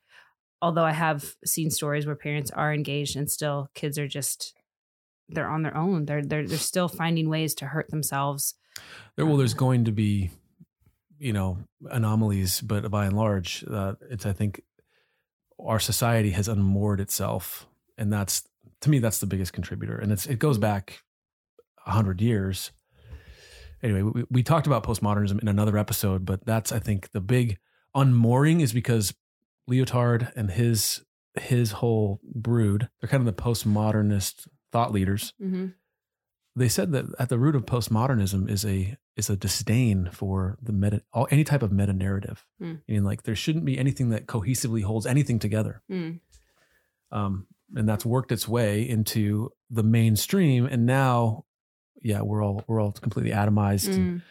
Although 0.61 0.83
I 0.83 0.91
have 0.91 1.35
seen 1.45 1.69
stories 1.69 2.05
where 2.05 2.15
parents 2.15 2.51
are 2.51 2.73
engaged 2.73 3.15
and 3.15 3.29
still 3.29 3.69
kids 3.73 3.97
are 3.97 4.07
just 4.07 4.53
they're 5.29 5.49
on 5.49 5.63
their 5.63 5.75
own. 5.75 6.05
They're 6.05 6.23
they're 6.23 6.47
they're 6.47 6.57
still 6.57 6.87
finding 6.87 7.29
ways 7.29 7.53
to 7.55 7.65
hurt 7.65 7.89
themselves. 7.89 8.55
There, 9.15 9.25
well, 9.25 9.37
there's 9.37 9.53
going 9.53 9.85
to 9.85 9.91
be, 9.91 10.31
you 11.17 11.33
know, 11.33 11.57
anomalies, 11.89 12.61
but 12.61 12.89
by 12.89 13.05
and 13.05 13.15
large, 13.15 13.63
uh, 13.69 13.93
it's 14.09 14.25
I 14.25 14.33
think 14.33 14.61
our 15.63 15.79
society 15.79 16.31
has 16.31 16.47
unmoored 16.47 16.99
itself, 16.99 17.67
and 17.97 18.11
that's 18.11 18.47
to 18.81 18.89
me 18.89 18.99
that's 18.99 19.19
the 19.19 19.27
biggest 19.27 19.53
contributor, 19.53 19.97
and 19.97 20.11
it's 20.11 20.25
it 20.25 20.39
goes 20.39 20.57
back 20.57 21.03
a 21.85 21.91
hundred 21.91 22.21
years. 22.21 22.71
Anyway, 23.81 24.01
we, 24.01 24.23
we 24.29 24.43
talked 24.43 24.67
about 24.67 24.83
postmodernism 24.83 25.41
in 25.41 25.47
another 25.47 25.77
episode, 25.77 26.25
but 26.25 26.45
that's 26.45 26.71
I 26.71 26.79
think 26.79 27.11
the 27.11 27.21
big 27.21 27.57
unmooring 27.95 28.61
is 28.61 28.73
because 28.73 29.13
Lyotard 29.69 30.31
and 30.35 30.51
his 30.51 31.01
his 31.39 31.71
whole 31.73 32.19
brood 32.23 32.89
they're 32.99 33.09
kind 33.09 33.25
of 33.25 33.35
the 33.35 33.41
postmodernist 33.41 34.47
thought 34.71 34.91
leaders 34.91 35.33
Mm-hmm. 35.41 35.67
they 36.55 36.67
said 36.69 36.91
that 36.91 37.05
at 37.19 37.29
the 37.29 37.37
root 37.39 37.55
of 37.55 37.65
postmodernism 37.65 38.49
is 38.49 38.65
a 38.65 38.97
is 39.15 39.29
a 39.29 39.35
disdain 39.35 40.09
for 40.11 40.57
the 40.61 40.71
meta 40.71 41.01
all, 41.13 41.27
any 41.29 41.43
type 41.43 41.61
of 41.61 41.71
meta 41.73 41.91
narrative. 41.91 42.45
Hmm. 42.59 42.75
Meaning, 42.87 43.03
like 43.03 43.23
there 43.23 43.35
shouldn't 43.35 43.65
be 43.65 43.77
anything 43.77 44.09
that 44.09 44.27
cohesively 44.27 44.81
holds 44.81 45.05
anything 45.05 45.39
together. 45.39 45.81
Mm. 45.91 46.21
Um, 47.11 47.47
and 47.75 47.87
that's 47.87 48.05
worked 48.05 48.31
its 48.31 48.47
way 48.47 48.87
into 48.87 49.49
the 49.69 49.83
mainstream. 49.83 50.65
And 50.65 50.85
now, 50.85 51.43
yeah, 52.01 52.21
we're 52.21 52.41
all 52.41 52.63
we're 52.67 52.79
all 52.81 52.93
completely 52.93 53.31
atomized. 53.33 53.89
Mm. 53.89 54.21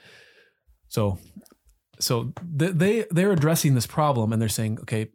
so, 0.89 1.19
so 2.01 2.33
th- 2.59 2.73
they 2.73 3.05
they're 3.11 3.33
addressing 3.33 3.75
this 3.75 3.87
problem, 3.87 4.33
and 4.33 4.41
they're 4.41 4.49
saying, 4.49 4.79
okay, 4.83 5.09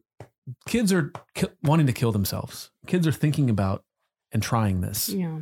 kids 0.68 0.92
are 0.94 1.12
ki- 1.36 1.48
wanting 1.64 1.88
to 1.88 1.94
kill 1.94 2.12
themselves. 2.12 2.72
Kids 2.88 3.08
are 3.08 3.12
thinking 3.12 3.50
about 3.50 3.84
and 4.32 4.42
trying 4.42 4.82
this. 4.82 5.10
Yeah. 5.10 5.40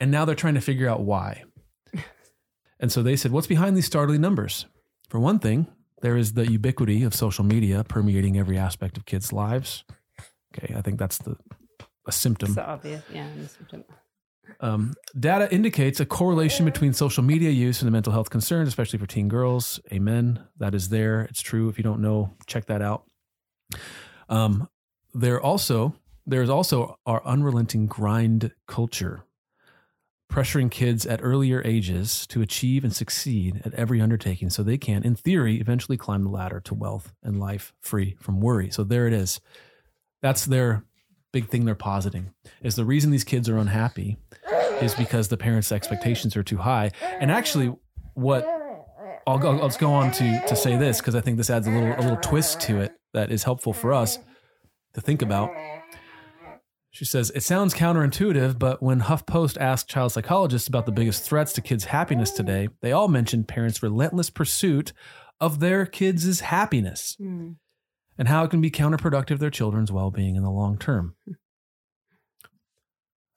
And 0.00 0.10
now 0.10 0.24
they're 0.24 0.34
trying 0.34 0.54
to 0.54 0.60
figure 0.60 0.88
out 0.88 1.00
why. 1.02 1.44
and 2.80 2.90
so 2.90 3.02
they 3.02 3.16
said, 3.16 3.32
what's 3.32 3.46
behind 3.46 3.76
these 3.76 3.86
startling 3.86 4.20
numbers? 4.20 4.66
For 5.08 5.20
one 5.20 5.38
thing, 5.38 5.68
there 6.00 6.16
is 6.16 6.32
the 6.32 6.50
ubiquity 6.50 7.04
of 7.04 7.14
social 7.14 7.44
media 7.44 7.84
permeating 7.84 8.38
every 8.38 8.58
aspect 8.58 8.96
of 8.96 9.06
kids' 9.06 9.32
lives. 9.32 9.84
Okay, 10.54 10.74
I 10.74 10.82
think 10.82 10.98
that's 10.98 11.18
the 11.18 11.36
a 12.06 12.12
symptom. 12.12 12.58
Obvious. 12.58 13.02
Yeah. 13.12 13.28
symptom. 13.46 13.84
Um, 14.60 14.94
data 15.18 15.52
indicates 15.54 16.00
a 16.00 16.06
correlation 16.06 16.64
between 16.64 16.92
social 16.92 17.22
media 17.22 17.50
use 17.50 17.80
and 17.80 17.86
the 17.86 17.92
mental 17.92 18.12
health 18.12 18.30
concerns, 18.30 18.68
especially 18.68 18.98
for 18.98 19.06
teen 19.06 19.28
girls. 19.28 19.80
Amen. 19.92 20.44
That 20.58 20.74
is 20.74 20.88
there. 20.88 21.22
It's 21.22 21.40
true. 21.40 21.68
If 21.68 21.78
you 21.78 21.84
don't 21.84 22.00
know, 22.00 22.34
check 22.46 22.66
that 22.66 22.82
out. 22.82 23.04
Um, 24.28 24.68
there 25.14 25.40
also 25.40 25.94
there 26.26 26.42
is 26.42 26.50
also 26.50 26.98
our 27.04 27.24
unrelenting 27.24 27.86
grind 27.86 28.52
culture, 28.66 29.24
pressuring 30.30 30.70
kids 30.70 31.04
at 31.04 31.20
earlier 31.22 31.60
ages 31.64 32.26
to 32.28 32.40
achieve 32.40 32.84
and 32.84 32.94
succeed 32.94 33.60
at 33.64 33.74
every 33.74 34.00
undertaking, 34.00 34.48
so 34.48 34.62
they 34.62 34.78
can, 34.78 35.02
in 35.02 35.16
theory, 35.16 35.60
eventually 35.60 35.98
climb 35.98 36.22
the 36.22 36.30
ladder 36.30 36.60
to 36.60 36.74
wealth 36.74 37.12
and 37.22 37.40
life 37.40 37.72
free 37.80 38.16
from 38.20 38.40
worry. 38.40 38.70
So 38.70 38.84
there 38.84 39.06
it 39.06 39.12
is. 39.12 39.40
That's 40.22 40.46
their 40.46 40.84
big 41.32 41.48
thing 41.48 41.64
they're 41.64 41.74
positing 41.74 42.32
is 42.62 42.76
the 42.76 42.84
reason 42.84 43.10
these 43.10 43.24
kids 43.24 43.48
are 43.48 43.58
unhappy 43.58 44.18
is 44.80 44.94
because 44.94 45.28
the 45.28 45.36
parents' 45.36 45.72
expectations 45.72 46.36
are 46.36 46.42
too 46.42 46.58
high. 46.58 46.92
And 47.20 47.30
actually, 47.30 47.74
what 48.14 48.46
I'll, 49.26 49.38
go, 49.38 49.50
I'll 49.58 49.68
just 49.68 49.78
go 49.78 49.92
on 49.92 50.10
to 50.12 50.42
to 50.48 50.56
say 50.56 50.76
this 50.76 50.98
because 50.98 51.14
I 51.14 51.20
think 51.20 51.36
this 51.36 51.50
adds 51.50 51.66
a 51.66 51.70
little 51.70 51.92
a 51.94 52.02
little 52.02 52.16
twist 52.16 52.60
to 52.62 52.80
it 52.80 52.92
that 53.14 53.30
is 53.30 53.44
helpful 53.44 53.72
for 53.72 53.92
us 53.92 54.18
to 54.94 55.00
think 55.00 55.22
about. 55.22 55.50
She 56.90 57.04
says, 57.06 57.30
It 57.34 57.42
sounds 57.42 57.72
counterintuitive, 57.72 58.58
but 58.58 58.82
when 58.82 59.00
HuffPost 59.00 59.56
asked 59.58 59.88
child 59.88 60.12
psychologists 60.12 60.68
about 60.68 60.84
the 60.84 60.92
biggest 60.92 61.22
threats 61.22 61.52
to 61.54 61.62
kids' 61.62 61.86
happiness 61.86 62.30
today, 62.32 62.68
they 62.82 62.92
all 62.92 63.08
mentioned 63.08 63.48
parents' 63.48 63.82
relentless 63.82 64.28
pursuit 64.28 64.92
of 65.40 65.60
their 65.60 65.86
kids' 65.86 66.40
happiness 66.40 67.16
Mm. 67.18 67.56
and 68.18 68.28
how 68.28 68.44
it 68.44 68.50
can 68.50 68.60
be 68.60 68.70
counterproductive 68.70 69.26
to 69.28 69.36
their 69.38 69.50
children's 69.50 69.90
well 69.90 70.10
being 70.10 70.36
in 70.36 70.42
the 70.42 70.50
long 70.50 70.76
term. 70.76 71.14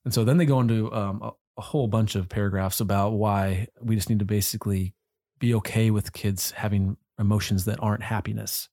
And 0.04 0.14
so 0.14 0.24
then 0.26 0.38
they 0.38 0.46
go 0.46 0.60
into 0.60 0.94
um, 0.94 1.22
a, 1.22 1.32
a 1.58 1.62
whole 1.62 1.88
bunch 1.88 2.16
of 2.16 2.28
paragraphs 2.30 2.80
about 2.82 3.12
why 3.14 3.68
we 3.82 3.96
just 3.96 4.10
need 4.10 4.20
to 4.20 4.26
basically 4.26 4.94
be 5.40 5.54
okay 5.56 5.92
with 5.92 6.14
kids 6.14 6.52
having 6.52 6.98
emotions 7.20 7.66
that 7.66 7.80
aren't 7.82 8.04
happiness. 8.04 8.70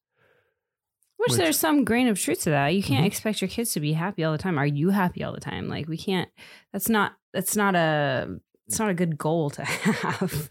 Which, 1.17 1.29
Which- 1.31 1.37
there's 1.37 1.59
some 1.59 1.85
grain 1.85 2.07
of 2.07 2.19
truth 2.19 2.41
to 2.43 2.49
that. 2.49 2.69
You 2.69 2.83
can't 2.83 3.03
Mhm. 3.03 3.07
expect 3.07 3.41
your 3.41 3.47
kids 3.47 3.71
to 3.73 3.79
be 3.79 3.93
happy 3.93 4.23
all 4.23 4.31
the 4.31 4.37
time. 4.37 4.57
Are 4.57 4.65
you 4.65 4.89
happy 4.89 5.23
all 5.23 5.33
the 5.33 5.39
time? 5.39 5.67
Like 5.69 5.87
we 5.87 5.97
can't. 5.97 6.29
That's 6.71 6.89
not. 6.89 7.13
That's 7.33 7.55
not 7.55 7.75
a. 7.75 8.39
It's 8.67 8.79
not 8.79 8.89
a 8.89 8.93
good 8.93 9.17
goal 9.17 9.49
to 9.51 9.63
have. 9.65 10.49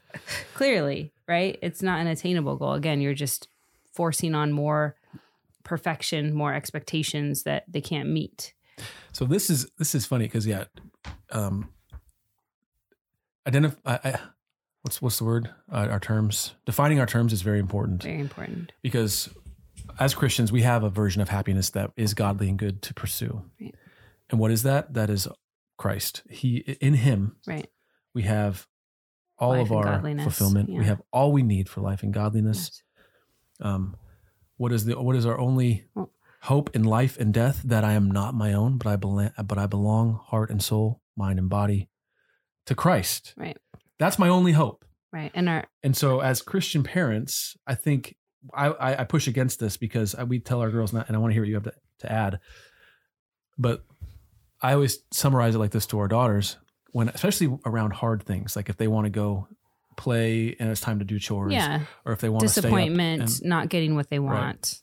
Clearly, 0.54 1.12
right? 1.28 1.58
It's 1.62 1.82
not 1.82 2.00
an 2.00 2.06
attainable 2.06 2.56
goal. 2.56 2.72
Again, 2.74 3.00
you're 3.00 3.14
just 3.14 3.48
forcing 3.92 4.34
on 4.34 4.52
more 4.52 4.96
perfection, 5.64 6.32
more 6.34 6.52
expectations 6.54 7.42
that 7.44 7.64
they 7.68 7.80
can't 7.80 8.08
meet. 8.08 8.54
So 9.12 9.24
this 9.26 9.50
is 9.50 9.68
this 9.78 9.94
is 9.94 10.06
funny 10.06 10.24
because 10.24 10.46
yeah, 10.46 10.64
um, 11.30 11.68
identify. 13.46 13.78
I, 14.04 14.08
I, 14.10 14.20
what's 14.82 15.00
what's 15.02 15.18
the 15.18 15.24
word? 15.24 15.50
Uh, 15.70 15.86
our 15.90 16.00
terms 16.00 16.54
defining 16.66 17.00
our 17.00 17.06
terms 17.06 17.32
is 17.32 17.42
very 17.42 17.58
important 17.58 18.02
Very 18.02 18.20
important. 18.20 18.72
because 18.82 19.28
as 19.98 20.14
Christians 20.14 20.52
we 20.52 20.62
have 20.62 20.82
a 20.82 20.90
version 20.90 21.20
of 21.22 21.28
happiness 21.28 21.70
that 21.70 21.90
is 21.96 22.14
godly 22.14 22.48
and 22.48 22.58
good 22.58 22.82
to 22.82 22.94
pursue. 22.94 23.42
Right. 23.60 23.74
And 24.30 24.38
what 24.40 24.50
is 24.50 24.62
that? 24.62 24.94
That 24.94 25.10
is 25.10 25.28
Christ. 25.78 26.22
He 26.30 26.56
in 26.80 26.94
Him 26.94 27.36
Right. 27.46 27.68
we 28.14 28.22
have 28.22 28.66
all 29.38 29.50
Life 29.50 29.66
of 29.66 29.72
our 29.72 30.00
fulfillment. 30.20 30.68
We 30.70 30.84
have 30.84 31.02
all 31.12 31.32
we 31.32 31.42
need 31.42 31.68
for 31.68 31.80
life 31.80 32.02
and 32.04 32.12
godliness. 32.14 32.82
Yes. 33.60 33.66
Um, 33.66 33.96
what 34.56 34.72
is 34.72 34.84
the 34.84 35.00
what 35.00 35.16
is 35.16 35.26
our 35.26 35.38
only 35.38 35.86
Well- 35.94 36.10
hope 36.42 36.70
in 36.76 36.84
life 36.84 37.18
and 37.18 37.34
death? 37.34 37.62
That 37.64 37.82
I 37.84 37.92
am 37.94 38.10
not 38.10 38.34
my 38.34 38.52
own, 38.52 38.78
but 38.78 38.86
I 38.86 38.96
belong, 38.96 39.30
but 39.44 39.58
I 39.58 39.66
belong 39.66 40.20
heart 40.26 40.50
and 40.50 40.62
soul, 40.62 41.00
mind 41.16 41.38
and 41.40 41.48
body 41.48 41.88
to 42.66 42.74
Christ. 42.76 43.34
Right. 43.36 43.56
That's 44.02 44.18
my 44.18 44.28
only 44.28 44.50
hope. 44.50 44.84
Right. 45.12 45.30
And 45.32 45.48
our 45.48 45.64
And 45.84 45.96
so, 45.96 46.18
as 46.18 46.42
Christian 46.42 46.82
parents, 46.82 47.56
I 47.68 47.76
think 47.76 48.16
I, 48.52 48.66
I, 48.66 49.00
I 49.02 49.04
push 49.04 49.28
against 49.28 49.60
this 49.60 49.76
because 49.76 50.16
I, 50.16 50.24
we 50.24 50.40
tell 50.40 50.60
our 50.60 50.70
girls 50.70 50.92
not, 50.92 51.06
and 51.06 51.16
I 51.16 51.20
want 51.20 51.30
to 51.30 51.34
hear 51.34 51.42
what 51.42 51.48
you 51.48 51.54
have 51.54 51.62
to, 51.62 51.72
to 52.00 52.10
add. 52.10 52.40
But 53.56 53.84
I 54.60 54.72
always 54.72 54.98
summarize 55.12 55.54
it 55.54 55.58
like 55.58 55.70
this 55.70 55.86
to 55.86 56.00
our 56.00 56.08
daughters 56.08 56.56
when, 56.90 57.10
especially 57.10 57.56
around 57.64 57.92
hard 57.92 58.24
things, 58.24 58.56
like 58.56 58.68
if 58.68 58.76
they 58.76 58.88
want 58.88 59.04
to 59.04 59.10
go 59.10 59.46
play 59.96 60.56
and 60.58 60.68
it's 60.68 60.80
time 60.80 60.98
to 60.98 61.04
do 61.04 61.20
chores, 61.20 61.52
yeah 61.52 61.82
or 62.04 62.12
if 62.12 62.20
they 62.20 62.28
want 62.28 62.42
to 62.42 62.48
stay 62.48 62.58
up 62.58 62.62
disappointment, 62.64 63.22
and- 63.22 63.44
not 63.44 63.68
getting 63.68 63.94
what 63.94 64.10
they 64.10 64.18
want, 64.18 64.80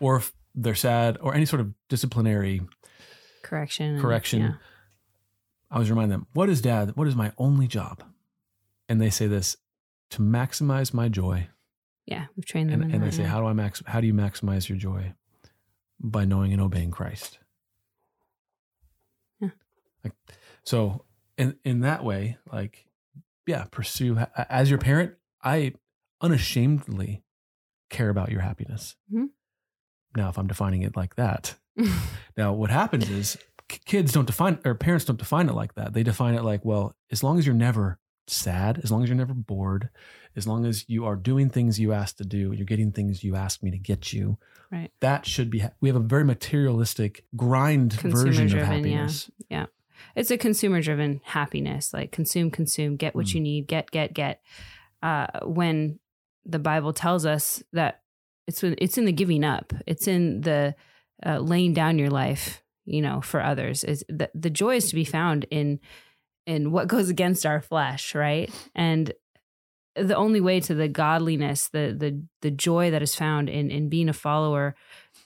or 0.00 0.16
if 0.16 0.32
they're 0.54 0.74
sad, 0.74 1.18
or 1.20 1.34
any 1.34 1.44
sort 1.44 1.60
of 1.60 1.74
disciplinary 1.90 2.62
correction, 3.42 3.92
and- 3.94 4.00
correction. 4.00 4.40
yeah. 4.40 4.52
I 5.70 5.74
always 5.74 5.90
remind 5.90 6.10
them, 6.10 6.26
"What 6.32 6.48
is 6.48 6.62
dad? 6.62 6.96
What 6.96 7.06
is 7.06 7.14
my 7.14 7.32
only 7.36 7.66
job?" 7.66 8.02
And 8.88 9.00
they 9.00 9.10
say 9.10 9.26
this 9.26 9.56
to 10.10 10.22
maximize 10.22 10.94
my 10.94 11.08
joy. 11.08 11.48
Yeah, 12.06 12.26
we've 12.36 12.46
trained 12.46 12.70
them. 12.70 12.82
and, 12.82 12.94
and 12.94 13.02
they 13.02 13.10
say 13.10 13.24
how 13.24 13.40
do 13.40 13.46
i 13.46 13.52
max 13.52 13.82
how 13.86 14.00
do 14.00 14.06
you 14.06 14.14
maximize 14.14 14.68
your 14.68 14.78
joy 14.78 15.12
by 15.98 16.24
knowing 16.24 16.52
and 16.52 16.62
obeying 16.62 16.92
christ 16.92 17.38
Yeah. 19.40 19.48
like 20.04 20.12
so 20.64 21.04
in 21.36 21.56
in 21.64 21.80
that 21.80 22.04
way 22.04 22.38
like 22.52 22.86
yeah 23.46 23.64
pursue 23.70 24.16
as 24.48 24.70
your 24.70 24.78
parent 24.78 25.14
i 25.42 25.72
unashamedly 26.20 27.22
care 27.90 28.08
about 28.08 28.30
your 28.30 28.40
happiness 28.40 28.94
Mhm. 29.12 29.30
now 30.16 30.28
if 30.28 30.38
i'm 30.38 30.46
defining 30.46 30.82
it 30.82 30.96
like 30.96 31.16
that 31.16 31.56
now 32.36 32.52
what 32.52 32.70
happens 32.70 33.10
is 33.10 33.36
k- 33.68 33.80
kids 33.84 34.12
don't 34.12 34.26
define 34.26 34.58
or 34.64 34.74
parents 34.74 35.04
don't 35.04 35.18
define 35.18 35.48
it 35.48 35.54
like 35.54 35.74
that 35.74 35.92
they 35.92 36.02
define 36.02 36.34
it 36.34 36.44
like 36.44 36.64
well 36.64 36.94
as 37.10 37.22
long 37.22 37.38
as 37.38 37.46
you're 37.46 37.54
never 37.54 37.98
sad 38.26 38.80
as 38.82 38.90
long 38.90 39.02
as 39.02 39.08
you're 39.08 39.16
never 39.16 39.34
bored 39.34 39.88
as 40.34 40.46
long 40.46 40.66
as 40.66 40.84
you 40.88 41.04
are 41.06 41.16
doing 41.16 41.48
things 41.48 41.78
you 41.80 41.92
asked 41.92 42.18
to 42.18 42.24
do 42.24 42.52
you're 42.52 42.66
getting 42.66 42.92
things 42.92 43.22
you 43.24 43.34
asked 43.36 43.62
me 43.62 43.70
to 43.70 43.78
get 43.78 44.12
you 44.12 44.38
Right. 44.70 44.90
that 45.00 45.24
should 45.26 45.48
be 45.50 45.62
we 45.80 45.88
have 45.88 45.96
a 45.96 46.00
very 46.00 46.24
materialistic 46.24 47.24
grind 47.36 47.96
Consumer 47.98 48.24
version 48.24 48.58
of 48.58 48.66
happiness. 48.66 49.30
yeah. 49.48 49.58
happiness 49.58 49.72
it's 50.16 50.30
a 50.30 50.36
consumer 50.38 50.80
driven 50.82 51.20
happiness 51.24 51.92
like 51.94 52.10
consume 52.12 52.50
consume 52.50 52.96
get 52.96 53.14
what 53.14 53.26
Mm. 53.26 53.34
you 53.34 53.40
need 53.40 53.66
get 53.68 53.90
get 53.90 54.12
get 54.12 54.42
uh, 55.02 55.26
when 55.44 55.98
the 56.44 56.58
bible 56.58 56.92
tells 56.92 57.24
us 57.26 57.62
that 57.72 58.02
it's 58.48 58.62
in- 58.64 58.74
it's 58.78 58.98
in 58.98 59.04
the 59.04 59.12
giving 59.12 59.44
up 59.44 59.72
it's 59.86 60.06
in 60.08 60.40
the 60.42 60.74
uh, 61.24 61.38
laying 61.38 61.72
down 61.72 61.98
your 61.98 62.10
life 62.10 62.62
you 62.84 63.00
know 63.00 63.20
for 63.20 63.40
others 63.42 63.84
is 63.84 64.04
the, 64.08 64.28
the 64.34 64.50
joy 64.50 64.76
is 64.76 64.88
to 64.88 64.94
be 64.94 65.04
found 65.04 65.46
in 65.50 65.78
in 66.46 66.70
what 66.70 66.88
goes 66.88 67.08
against 67.10 67.44
our 67.44 67.60
flesh 67.60 68.14
right? 68.14 68.50
And 68.74 69.12
the 69.94 70.14
only 70.16 70.40
way 70.42 70.60
to 70.60 70.74
the 70.74 70.88
godliness 70.88 71.68
the 71.68 71.94
the 71.98 72.22
the 72.42 72.50
joy 72.50 72.90
that 72.90 73.02
is 73.02 73.14
found 73.14 73.48
in 73.48 73.70
in 73.70 73.88
being 73.88 74.08
a 74.08 74.12
follower 74.12 74.74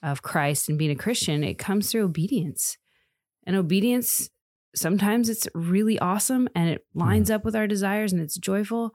of 0.03 0.23
Christ 0.23 0.69
and 0.69 0.79
being 0.79 0.93
a 0.93 0.97
Christian 0.97 1.43
it 1.43 1.59
comes 1.59 1.91
through 1.91 2.05
obedience. 2.05 2.79
And 3.47 3.57
obedience 3.57 4.31
sometimes 4.77 5.29
it's 5.29 5.49
really 5.55 5.99
awesome 5.99 6.49
and 6.55 6.71
it 6.71 6.87
lines 6.95 7.31
up 7.33 7.45
with 7.45 7.57
our 7.57 7.67
desires 7.67 8.13
and 8.13 8.23
it's 8.23 8.37
joyful 8.39 8.95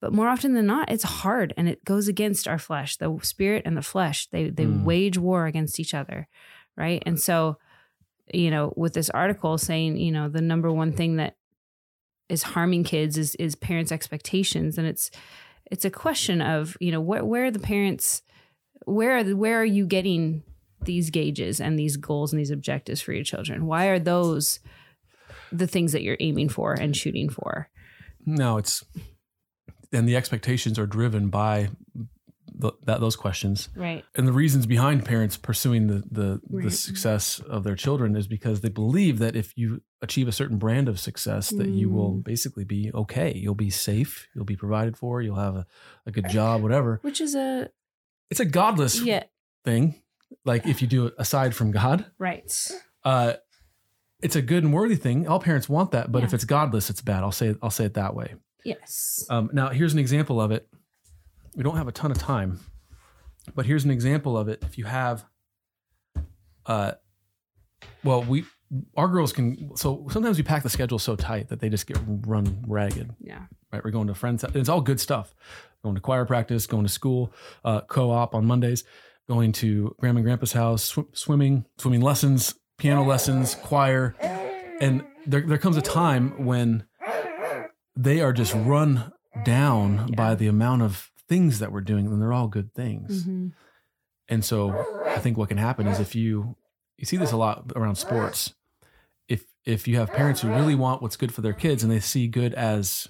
but 0.00 0.12
more 0.12 0.28
often 0.28 0.54
than 0.54 0.66
not 0.66 0.88
it's 0.92 1.02
hard 1.02 1.52
and 1.56 1.68
it 1.68 1.84
goes 1.84 2.06
against 2.06 2.46
our 2.46 2.58
flesh. 2.58 2.96
The 2.96 3.18
spirit 3.22 3.64
and 3.66 3.76
the 3.76 3.82
flesh 3.82 4.28
they 4.28 4.50
they 4.50 4.66
Mm. 4.66 4.84
wage 4.84 5.18
war 5.18 5.46
against 5.46 5.80
each 5.80 5.94
other 5.94 6.28
right? 6.76 7.02
And 7.04 7.18
so 7.18 7.58
you 8.32 8.52
know 8.52 8.72
with 8.76 8.92
this 8.94 9.10
article 9.10 9.58
saying 9.58 9.96
you 9.96 10.12
know 10.12 10.28
the 10.28 10.40
number 10.42 10.70
one 10.70 10.92
thing 10.92 11.16
that 11.16 11.34
is 12.28 12.42
harming 12.42 12.84
kids 12.84 13.16
is 13.16 13.34
is 13.36 13.54
parents 13.54 13.92
expectations 13.92 14.78
and 14.78 14.86
it's 14.86 15.10
it's 15.70 15.84
a 15.84 15.90
question 15.90 16.40
of 16.40 16.76
you 16.80 16.92
know 16.92 17.00
where 17.00 17.24
where 17.24 17.46
are 17.46 17.50
the 17.50 17.58
parents 17.58 18.22
where 18.88 19.16
are 19.18 19.24
the, 19.24 19.36
where 19.36 19.60
are 19.60 19.64
you 19.64 19.86
getting 19.86 20.42
these 20.84 21.10
gauges 21.10 21.60
and 21.60 21.78
these 21.78 21.96
goals 21.96 22.32
and 22.32 22.40
these 22.40 22.50
objectives 22.50 23.00
for 23.00 23.12
your 23.12 23.24
children? 23.24 23.66
Why 23.66 23.86
are 23.86 23.98
those 23.98 24.60
the 25.52 25.66
things 25.66 25.92
that 25.92 26.02
you're 26.02 26.16
aiming 26.20 26.48
for 26.48 26.72
and 26.72 26.96
shooting 26.96 27.28
for? 27.28 27.68
No 28.24 28.58
it's 28.58 28.84
and 29.92 30.08
the 30.08 30.16
expectations 30.16 30.78
are 30.78 30.86
driven 30.86 31.28
by 31.28 31.70
that 32.58 33.00
those 33.00 33.16
questions. 33.16 33.68
Right. 33.76 34.04
And 34.14 34.26
the 34.26 34.32
reasons 34.32 34.66
behind 34.66 35.04
parents 35.04 35.36
pursuing 35.36 35.86
the 35.86 36.02
the, 36.10 36.40
the 36.48 36.70
success 36.70 37.40
of 37.40 37.64
their 37.64 37.76
children 37.76 38.16
is 38.16 38.26
because 38.26 38.60
they 38.60 38.68
believe 38.68 39.18
that 39.18 39.36
if 39.36 39.56
you 39.56 39.82
achieve 40.02 40.28
a 40.28 40.32
certain 40.32 40.58
brand 40.58 40.88
of 40.88 40.98
success 41.00 41.50
that 41.50 41.68
you 41.68 41.90
will 41.90 42.12
Mm. 42.14 42.24
basically 42.24 42.64
be 42.64 42.90
okay. 42.94 43.32
You'll 43.34 43.54
be 43.54 43.70
safe. 43.70 44.28
You'll 44.34 44.44
be 44.44 44.56
provided 44.56 44.96
for. 44.96 45.20
You'll 45.22 45.36
have 45.36 45.56
a, 45.56 45.66
a 46.06 46.10
good 46.10 46.28
job 46.28 46.62
whatever. 46.62 46.98
Which 47.02 47.20
is 47.20 47.34
a 47.34 47.70
it's 48.30 48.40
a 48.40 48.44
godless 48.44 49.00
yeah. 49.00 49.24
thing 49.64 49.94
like 50.44 50.66
if 50.66 50.80
you 50.82 50.88
do 50.88 51.06
it 51.06 51.14
aside 51.18 51.54
from 51.54 51.70
god. 51.70 52.06
Right. 52.18 52.52
Uh 53.04 53.34
it's 54.20 54.36
a 54.36 54.42
good 54.42 54.64
and 54.64 54.72
worthy 54.72 54.96
thing. 54.96 55.28
All 55.28 55.40
parents 55.40 55.68
want 55.68 55.90
that 55.92 56.10
but 56.12 56.24
if 56.24 56.34
it's 56.34 56.44
godless 56.44 56.90
it's 56.90 57.00
bad. 57.02 57.22
I'll 57.22 57.32
say 57.32 57.54
i'll 57.62 57.70
say 57.70 57.84
it 57.84 57.94
that 57.94 58.14
way. 58.14 58.34
Yes. 58.64 59.24
Um, 59.30 59.48
now, 59.52 59.68
here's 59.68 59.92
an 59.92 59.98
example 60.00 60.40
of 60.40 60.50
it. 60.50 60.68
We 61.54 61.62
don't 61.62 61.76
have 61.76 61.88
a 61.88 61.92
ton 61.92 62.10
of 62.10 62.18
time, 62.18 62.60
but 63.54 63.66
here's 63.66 63.84
an 63.84 63.90
example 63.90 64.36
of 64.36 64.48
it. 64.48 64.62
If 64.62 64.78
you 64.78 64.84
have, 64.84 65.24
uh, 66.66 66.92
well, 68.04 68.22
we 68.22 68.44
our 68.96 69.08
girls 69.08 69.32
can. 69.32 69.76
So 69.76 70.06
sometimes 70.10 70.36
we 70.36 70.42
pack 70.42 70.62
the 70.62 70.70
schedule 70.70 70.98
so 70.98 71.16
tight 71.16 71.48
that 71.48 71.60
they 71.60 71.68
just 71.68 71.86
get 71.86 71.98
run 72.06 72.64
ragged. 72.66 73.14
yeah 73.20 73.42
Right, 73.72 73.84
we're 73.84 73.90
going 73.90 74.06
to 74.08 74.14
friends. 74.14 74.44
It's 74.54 74.68
all 74.68 74.80
good 74.80 74.98
stuff. 75.00 75.34
Going 75.82 75.94
to 75.94 76.00
choir 76.00 76.24
practice, 76.24 76.66
going 76.66 76.84
to 76.84 76.92
school, 76.92 77.32
uh, 77.64 77.82
co-op 77.82 78.34
on 78.34 78.46
Mondays, 78.46 78.82
going 79.28 79.52
to 79.52 79.94
grandma 79.98 80.18
and 80.18 80.24
grandpa's 80.24 80.52
house, 80.52 80.82
sw- 80.84 81.12
swimming, 81.12 81.66
swimming 81.76 82.00
lessons, 82.00 82.54
piano 82.78 83.04
lessons, 83.04 83.54
choir, 83.54 84.14
and 84.80 85.04
there 85.26 85.42
there 85.42 85.58
comes 85.58 85.76
a 85.76 85.82
time 85.82 86.44
when 86.44 86.84
they 87.94 88.20
are 88.20 88.32
just 88.32 88.54
run 88.54 89.12
down 89.44 90.12
by 90.12 90.34
the 90.34 90.46
amount 90.46 90.82
of 90.82 91.10
things 91.28 91.58
that 91.58 91.70
we're 91.72 91.80
doing, 91.82 92.06
and 92.06 92.20
they're 92.20 92.32
all 92.32 92.48
good 92.48 92.72
things. 92.74 93.24
Mhm. 93.26 93.52
And 94.28 94.44
so 94.44 95.02
I 95.06 95.18
think 95.18 95.36
what 95.36 95.48
can 95.48 95.58
happen 95.58 95.86
is 95.86 96.00
if 96.00 96.14
you 96.14 96.56
you 96.96 97.04
see 97.06 97.16
this 97.16 97.32
a 97.32 97.36
lot 97.36 97.70
around 97.76 97.94
sports. 97.96 98.54
If 99.28 99.44
if 99.64 99.86
you 99.86 99.96
have 99.98 100.10
parents 100.12 100.40
who 100.40 100.48
really 100.48 100.74
want 100.74 101.00
what's 101.02 101.16
good 101.16 101.32
for 101.32 101.42
their 101.42 101.52
kids 101.52 101.82
and 101.82 101.92
they 101.92 102.00
see 102.00 102.26
good 102.28 102.54
as 102.54 103.08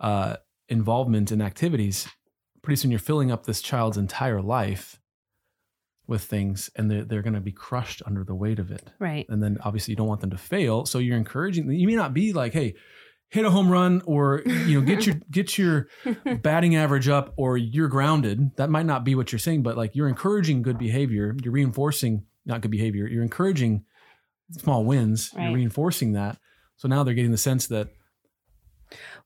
uh, 0.00 0.36
involvement 0.68 1.30
in 1.30 1.42
activities, 1.42 2.08
pretty 2.62 2.76
soon 2.76 2.90
you're 2.90 3.00
filling 3.00 3.30
up 3.30 3.44
this 3.44 3.60
child's 3.60 3.98
entire 3.98 4.40
life 4.40 4.98
with 6.06 6.22
things 6.24 6.70
and 6.76 6.90
they're, 6.90 7.04
they're 7.04 7.22
going 7.22 7.34
to 7.34 7.40
be 7.40 7.52
crushed 7.52 8.02
under 8.06 8.24
the 8.24 8.34
weight 8.34 8.58
of 8.58 8.70
it 8.72 8.90
Right. 8.98 9.24
and 9.28 9.42
then 9.42 9.56
obviously 9.62 9.92
you 9.92 9.96
don't 9.96 10.08
want 10.08 10.20
them 10.20 10.30
to 10.30 10.36
fail 10.36 10.84
so 10.84 10.98
you're 10.98 11.16
encouraging 11.16 11.70
you 11.70 11.86
may 11.86 11.94
not 11.94 12.12
be 12.12 12.32
like 12.32 12.52
hey 12.52 12.74
hit 13.32 13.44
a 13.46 13.50
home 13.50 13.70
run 13.70 14.02
or 14.04 14.42
you 14.44 14.78
know 14.78 14.86
get 14.86 15.06
your 15.06 15.16
get 15.30 15.56
your 15.58 15.88
batting 16.42 16.76
average 16.76 17.08
up 17.08 17.32
or 17.36 17.56
you're 17.56 17.88
grounded 17.88 18.54
that 18.56 18.68
might 18.70 18.86
not 18.86 19.04
be 19.04 19.14
what 19.14 19.32
you're 19.32 19.38
saying 19.38 19.62
but 19.62 19.76
like 19.76 19.94
you're 19.94 20.08
encouraging 20.08 20.62
good 20.62 20.78
behavior 20.78 21.34
you're 21.42 21.52
reinforcing 21.52 22.24
not 22.44 22.60
good 22.60 22.70
behavior 22.70 23.06
you're 23.06 23.22
encouraging 23.22 23.84
small 24.50 24.84
wins 24.84 25.30
Right. 25.34 25.44
you're 25.44 25.54
reinforcing 25.54 26.12
that 26.12 26.36
so 26.76 26.88
now 26.88 27.02
they're 27.04 27.14
getting 27.14 27.30
the 27.32 27.38
sense 27.38 27.68
that 27.68 27.88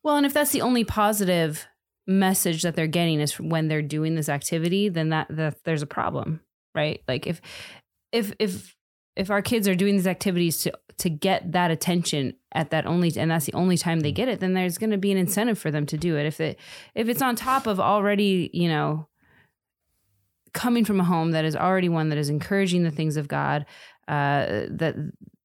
Well, 0.03 0.17
and 0.17 0.25
if 0.27 0.33
that's 0.33 0.53
the 0.53 0.61
only 0.63 0.85
positive 0.85 1.67
message 2.07 2.63
that 2.63 2.77
they're 2.77 2.87
getting 2.87 3.19
is 3.21 3.41
when 3.41 3.67
they're 3.67 3.83
doing 3.83 4.15
this 4.15 4.29
activity, 4.29 4.89
then 4.89 5.09
that, 5.09 5.27
that 5.31 5.57
there's 5.65 5.83
a 5.83 5.87
problem, 5.87 6.41
right? 6.75 7.01
Like 7.09 7.27
if 7.27 7.41
if 8.13 8.33
if 8.39 8.76
if 9.17 9.31
our 9.31 9.43
kids 9.43 9.67
are 9.67 9.75
doing 9.75 9.95
these 9.95 10.07
activities 10.07 10.59
to 10.59 10.73
to 10.99 11.11
get 11.11 11.53
that 11.53 11.71
attention 11.71 12.35
at 12.53 12.71
that 12.71 12.87
only 12.87 13.13
and 13.17 13.31
that's 13.31 13.45
the 13.45 13.53
only 13.53 13.77
time 13.77 14.01
they 14.01 14.13
get 14.13 14.29
it, 14.29 14.41
then 14.41 14.55
there's 14.55 14.79
going 14.79 14.91
to 14.91 14.99
be 14.99 15.13
an 15.13 15.19
incentive 15.19 15.59
for 15.59 15.71
them 15.71 15.85
to 15.87 15.99
do 15.99 16.17
it. 16.17 16.27
If 16.27 16.41
it 16.41 16.59
if 16.95 17.09
it's 17.09 17.23
on 17.23 17.37
top 17.37 17.67
of 17.67 17.81
already, 17.81 18.51
you 18.53 18.69
know, 18.69 19.09
coming 20.55 20.85
from 20.85 21.01
a 21.01 21.05
home 21.05 21.33
that 21.33 21.45
is 21.45 21.57
already 21.57 21.89
one 21.89 22.09
that 22.09 22.19
is 22.19 22.31
encouraging 22.31 22.83
the 22.83 22.91
things 22.91 23.17
of 23.17 23.29
God, 23.29 23.67
uh, 24.09 24.65
that 24.71 24.95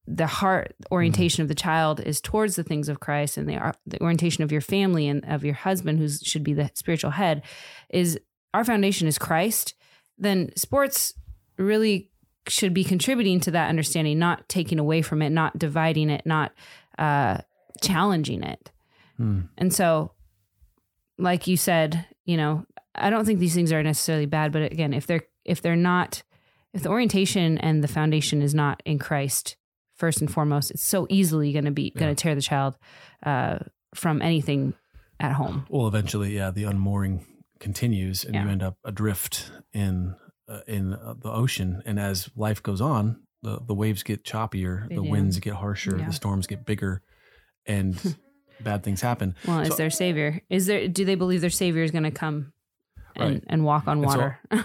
the 0.06 0.26
heart 0.26 0.74
orientation 0.90 1.42
of 1.42 1.48
the 1.48 1.54
child 1.54 2.00
is 2.00 2.20
towards 2.20 2.56
the 2.56 2.64
things 2.64 2.88
of 2.88 3.00
Christ, 3.00 3.36
and 3.36 3.48
the, 3.48 3.74
the 3.86 4.00
orientation 4.00 4.42
of 4.42 4.50
your 4.50 4.60
family 4.60 5.06
and 5.08 5.24
of 5.26 5.44
your 5.44 5.54
husband, 5.54 5.98
who 5.98 6.08
should 6.08 6.42
be 6.42 6.54
the 6.54 6.70
spiritual 6.74 7.12
head, 7.12 7.42
is 7.90 8.18
our 8.52 8.64
foundation 8.64 9.06
is 9.06 9.18
Christ. 9.18 9.74
Then 10.18 10.50
sports 10.56 11.14
really 11.56 12.11
should 12.48 12.74
be 12.74 12.84
contributing 12.84 13.40
to 13.40 13.50
that 13.52 13.68
understanding, 13.68 14.18
not 14.18 14.48
taking 14.48 14.78
away 14.78 15.02
from 15.02 15.22
it, 15.22 15.30
not 15.30 15.58
dividing 15.58 16.10
it, 16.10 16.22
not 16.26 16.52
uh, 16.98 17.38
challenging 17.80 18.42
it. 18.42 18.70
hmm, 19.16 19.42
And 19.58 19.72
so, 19.72 20.12
like 21.18 21.46
you 21.46 21.56
said, 21.56 22.04
you 22.24 22.36
know, 22.36 22.64
I 22.94 23.10
don't 23.10 23.24
think 23.24 23.38
these 23.38 23.54
things 23.54 23.72
are 23.72 23.82
necessarily 23.82 24.26
bad, 24.26 24.52
but 24.52 24.62
again, 24.72 24.92
if 24.92 25.06
they're 25.06 25.22
if 25.44 25.60
they're 25.62 25.76
not, 25.76 26.22
if 26.72 26.82
the 26.82 26.88
orientation 26.88 27.58
and 27.58 27.82
the 27.82 27.88
foundation 27.88 28.42
is 28.42 28.54
not 28.54 28.82
in 28.84 28.98
Christ 28.98 29.56
first 29.94 30.20
and 30.20 30.30
foremost, 30.32 30.70
it's 30.70 30.84
so 30.84 31.06
easily 31.10 31.52
going 31.52 31.64
to 31.64 31.70
be 31.70 31.90
going 31.90 32.08
Yeah. 32.10 32.14
to 32.14 32.22
tear 32.22 32.34
the 32.34 32.42
child 32.42 32.76
uh, 33.24 33.58
from 33.94 34.20
anything 34.22 34.74
at 35.20 35.32
home. 35.34 35.64
well 35.68 35.86
eventually 35.86 36.34
yeah 36.34 36.50
the 36.50 36.64
unmooring 36.64 37.24
continues 37.60 38.24
and 38.24 38.34
you 38.34 38.40
end 38.40 38.60
up 38.62 38.76
adrift 38.84 39.52
in 39.72 40.16
uh, 40.48 40.60
in 40.66 40.94
uh, 40.94 41.14
the 41.18 41.30
ocean 41.30 41.82
and 41.86 41.98
as 42.00 42.28
life 42.36 42.62
goes 42.62 42.80
on 42.80 43.20
the, 43.42 43.60
the 43.66 43.74
waves 43.74 44.02
get 44.02 44.24
choppier 44.24 44.88
They 44.88 44.96
the 44.96 45.02
do. 45.02 45.10
winds 45.10 45.38
get 45.38 45.54
harsher 45.54 45.96
Yeah. 45.98 46.06
the 46.06 46.12
storms 46.12 46.46
get 46.46 46.64
bigger 46.64 47.02
and 47.66 47.96
bad 48.60 48.82
things 48.84 49.00
happen 49.00 49.34
Well, 49.46 49.60
is 49.60 49.68
So- 49.68 49.74
their 49.76 49.90
savior? 49.90 50.40
Is 50.50 50.66
there? 50.66 50.88
Do 50.88 51.04
they 51.04 51.14
believe 51.16 51.40
their 51.40 51.50
savior 51.50 51.82
is 51.82 51.90
going 51.90 52.04
to 52.04 52.10
come 52.10 52.52
and, 53.16 53.34
Right. 53.34 53.44
and 53.48 53.64
walk 53.64 53.86
on 53.88 53.98
And 54.02 54.10
so- 54.10 54.18
water? 54.18 54.38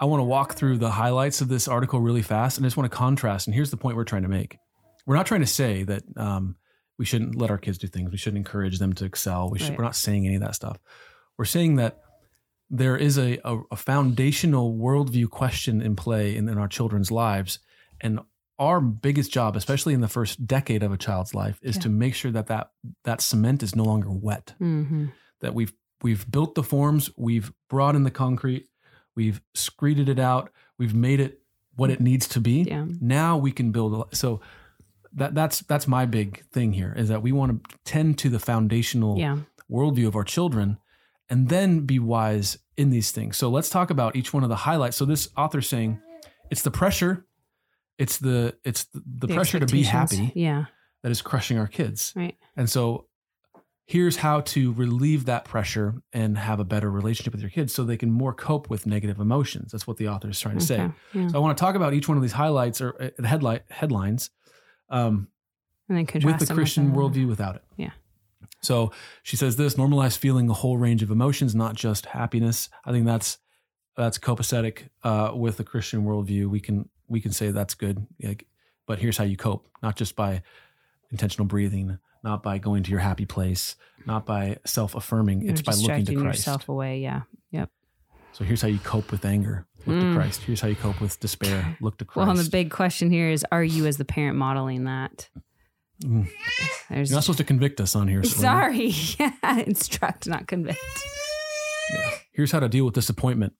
I 0.00 0.06
want 0.06 0.20
to 0.20 0.24
walk 0.24 0.54
through 0.54 0.78
the 0.78 0.90
highlights 0.90 1.40
of 1.40 1.48
this 1.48 1.68
article 1.68 2.00
really 2.00 2.22
fast 2.22 2.56
and 2.58 2.64
I 2.64 2.68
just 2.68 2.76
want 2.76 2.90
to 2.90 2.96
contrast. 2.96 3.46
And 3.46 3.54
here's 3.54 3.70
the 3.70 3.76
point 3.76 3.96
we're 3.96 4.04
trying 4.04 4.22
to 4.22 4.28
make. 4.28 4.58
We're 5.06 5.16
not 5.16 5.26
trying 5.26 5.40
to 5.42 5.46
say 5.46 5.84
that 5.84 6.02
um, 6.16 6.56
we 6.98 7.04
shouldn't 7.04 7.36
let 7.36 7.50
our 7.50 7.58
kids 7.58 7.78
do 7.78 7.86
things. 7.86 8.10
We 8.10 8.16
shouldn't 8.18 8.38
encourage 8.38 8.78
them 8.78 8.92
to 8.94 9.04
excel. 9.04 9.50
We 9.50 9.58
should, 9.58 9.70
Right. 9.70 9.78
We're 9.78 9.84
not 9.84 9.96
saying 9.96 10.26
any 10.26 10.34
of 10.36 10.42
that 10.42 10.54
stuff. 10.54 10.78
We're 11.38 11.44
saying 11.44 11.76
that 11.76 12.00
there 12.70 12.96
is 12.96 13.18
a, 13.18 13.38
a, 13.44 13.60
a 13.72 13.76
foundational 13.76 14.74
worldview 14.74 15.28
question 15.30 15.80
in 15.82 15.96
play 15.96 16.36
in, 16.36 16.48
in 16.48 16.58
our 16.58 16.68
children's 16.68 17.10
lives. 17.10 17.58
And 18.00 18.20
our 18.58 18.80
biggest 18.80 19.32
job, 19.32 19.56
especially 19.56 19.94
in 19.94 20.00
the 20.00 20.08
first 20.08 20.46
decade 20.46 20.82
of 20.82 20.92
a 20.92 20.96
child's 20.96 21.34
life, 21.34 21.58
is 21.62 21.76
Yeah. 21.76 21.82
to 21.82 21.88
make 21.88 22.14
sure 22.14 22.30
that, 22.32 22.46
that 22.46 22.70
that 23.04 23.20
cement 23.20 23.62
is 23.62 23.74
no 23.76 23.84
longer 23.84 24.10
wet 24.10 24.54
hmm 24.58 25.06
that 25.40 25.54
we've 25.54 25.72
we've 26.02 26.30
built 26.30 26.54
the 26.54 26.62
forms, 26.62 27.10
we've 27.16 27.52
brought 27.68 27.94
in 27.96 28.04
the 28.04 28.10
concrete, 28.10 28.68
we've 29.16 29.40
screeded 29.54 30.08
it 30.08 30.18
out, 30.18 30.50
we've 30.78 30.94
made 30.94 31.20
it 31.20 31.40
what 31.76 31.90
it 31.90 32.00
needs 32.00 32.28
to 32.28 32.40
be. 32.40 32.62
Yeah. 32.62 32.86
Now 33.00 33.36
we 33.36 33.50
can 33.52 33.72
build. 33.72 34.06
a- 34.12 34.16
So 34.16 34.40
that 35.12 35.34
that's 35.34 35.60
that's 35.60 35.86
my 35.88 36.06
big 36.06 36.44
thing 36.50 36.72
here 36.72 36.94
is 36.96 37.08
that 37.08 37.22
we 37.22 37.32
want 37.32 37.62
to 37.68 37.76
tend 37.84 38.18
to 38.18 38.28
the 38.30 38.38
foundational 38.38 39.18
Yeah. 39.18 39.38
worldview 39.70 40.06
of 40.06 40.14
our 40.16 40.24
children, 40.24 40.78
and 41.30 41.48
then 41.48 41.80
be 41.80 41.98
wise 41.98 42.58
in 42.76 42.90
these 42.90 43.10
things. 43.10 43.36
So 43.36 43.48
let's 43.48 43.70
talk 43.70 43.90
about 43.90 44.16
each 44.16 44.32
one 44.32 44.42
of 44.42 44.48
the 44.48 44.56
highlights. 44.56 44.96
So 44.96 45.04
this 45.04 45.28
author 45.36 45.60
saying 45.62 46.00
it's 46.50 46.62
the 46.62 46.70
pressure, 46.70 47.24
it's 47.98 48.18
the 48.18 48.56
it's 48.64 48.84
the, 48.84 49.02
the, 49.18 49.26
The 49.28 49.34
pressure 49.34 49.60
to 49.60 49.66
be 49.66 49.82
happy 49.84 50.32
Yeah. 50.34 50.66
that 51.02 51.10
is 51.12 51.22
crushing 51.22 51.58
our 51.58 51.66
kids. 51.68 52.12
Right. 52.16 52.36
And 52.56 52.68
so 52.68 53.06
here's 53.86 54.16
how 54.16 54.40
to 54.40 54.72
relieve 54.72 55.26
that 55.26 55.44
pressure 55.44 55.94
and 56.12 56.38
have 56.38 56.58
a 56.58 56.64
better 56.64 56.90
relationship 56.90 57.32
with 57.34 57.42
your 57.42 57.50
kids 57.50 57.72
so 57.74 57.84
they 57.84 57.96
can 57.98 58.10
more 58.10 58.32
cope 58.32 58.70
with 58.70 58.86
negative 58.86 59.20
emotions. 59.20 59.72
That's 59.72 59.86
what 59.86 59.98
the 59.98 60.08
author 60.08 60.30
is 60.30 60.40
trying 60.40 60.58
to 60.58 60.64
say. 60.64 60.90
Yeah. 61.12 61.28
So 61.28 61.36
I 61.36 61.38
want 61.40 61.56
to 61.56 61.60
talk 61.62 61.74
about 61.74 61.92
each 61.94 62.08
one 62.08 62.16
of 62.16 62.22
these 62.22 62.32
highlights 62.32 62.80
or 62.80 63.12
uh, 63.20 63.22
headlight 63.26 63.62
headlines 63.70 64.30
um, 64.90 65.28
And 65.88 65.98
then 65.98 66.22
with 66.24 66.38
the 66.46 66.52
Christian 66.54 66.92
the- 66.92 66.98
worldview 66.98 67.28
without 67.28 67.56
it. 67.56 67.62
Yeah. 67.76 67.90
So 68.62 68.92
she 69.22 69.36
says 69.36 69.56
this 69.56 69.74
normalize 69.74 70.16
feeling 70.16 70.48
a 70.50 70.54
whole 70.54 70.76
range 70.78 71.02
of 71.02 71.10
emotions, 71.10 71.54
not 71.54 71.74
just 71.74 72.06
happiness. 72.06 72.68
I 72.84 72.92
think 72.92 73.06
that's 73.06 73.38
that's 73.96 74.18
copacetic 74.18 74.88
uh, 75.02 75.32
with 75.34 75.56
the 75.56 75.64
Christian 75.64 76.04
worldview. 76.04 76.48
We 76.48 76.60
can 76.60 76.88
we 77.08 77.20
can 77.20 77.32
say 77.32 77.50
that's 77.50 77.74
good. 77.74 78.06
Like, 78.22 78.46
but 78.86 78.98
here's 78.98 79.16
how 79.18 79.24
you 79.24 79.36
cope, 79.36 79.68
not 79.82 79.96
just 79.96 80.16
by 80.16 80.42
intentional 81.10 81.46
breathing, 81.46 81.98
not 82.22 82.42
by 82.42 82.58
going 82.58 82.82
to 82.82 82.90
your 82.90 83.00
happy 83.00 83.26
place, 83.26 83.76
not 84.06 84.26
by 84.26 84.58
self 84.66 84.94
affirming. 84.94 85.48
It's 85.48 85.62
by 85.62 85.74
looking 85.74 86.04
to 86.06 86.14
Christ. 86.14 86.38
yourself 86.38 86.68
away. 86.68 86.98
Yeah. 87.00 87.22
Yep. 87.50 87.70
So 88.32 88.44
here's 88.44 88.62
how 88.62 88.68
you 88.68 88.78
cope 88.80 89.12
with 89.12 89.24
anger. 89.24 89.66
Look 89.86 89.96
Mm. 89.98 90.10
to 90.12 90.14
Christ. 90.18 90.42
Here's 90.42 90.60
how 90.60 90.68
you 90.68 90.76
cope 90.76 91.00
with 91.00 91.20
despair. 91.20 91.76
Look 91.80 91.98
to 91.98 92.04
Christ. 92.06 92.16
Well, 92.26 92.30
and 92.30 92.38
the 92.38 92.50
big 92.50 92.70
question 92.70 93.10
here 93.10 93.28
is: 93.30 93.44
Are 93.52 93.62
you, 93.62 93.86
as 93.86 93.98
the 93.98 94.04
parent, 94.04 94.36
modeling 94.38 94.84
that? 94.84 95.28
Mm. 96.02 96.28
There's 96.90 97.10
You're 97.10 97.16
not 97.16 97.24
supposed 97.24 97.38
to 97.38 97.44
convict 97.44 97.80
us 97.80 97.94
on 97.94 98.08
here. 98.08 98.22
Sorry, 98.24 98.88
yeah, 99.18 99.60
instruct, 99.66 100.26
not 100.26 100.46
convict. 100.46 100.78
Here's 102.32 102.50
how 102.52 102.60
to 102.60 102.68
deal 102.68 102.84
with 102.84 102.94
disappointment. 102.94 103.52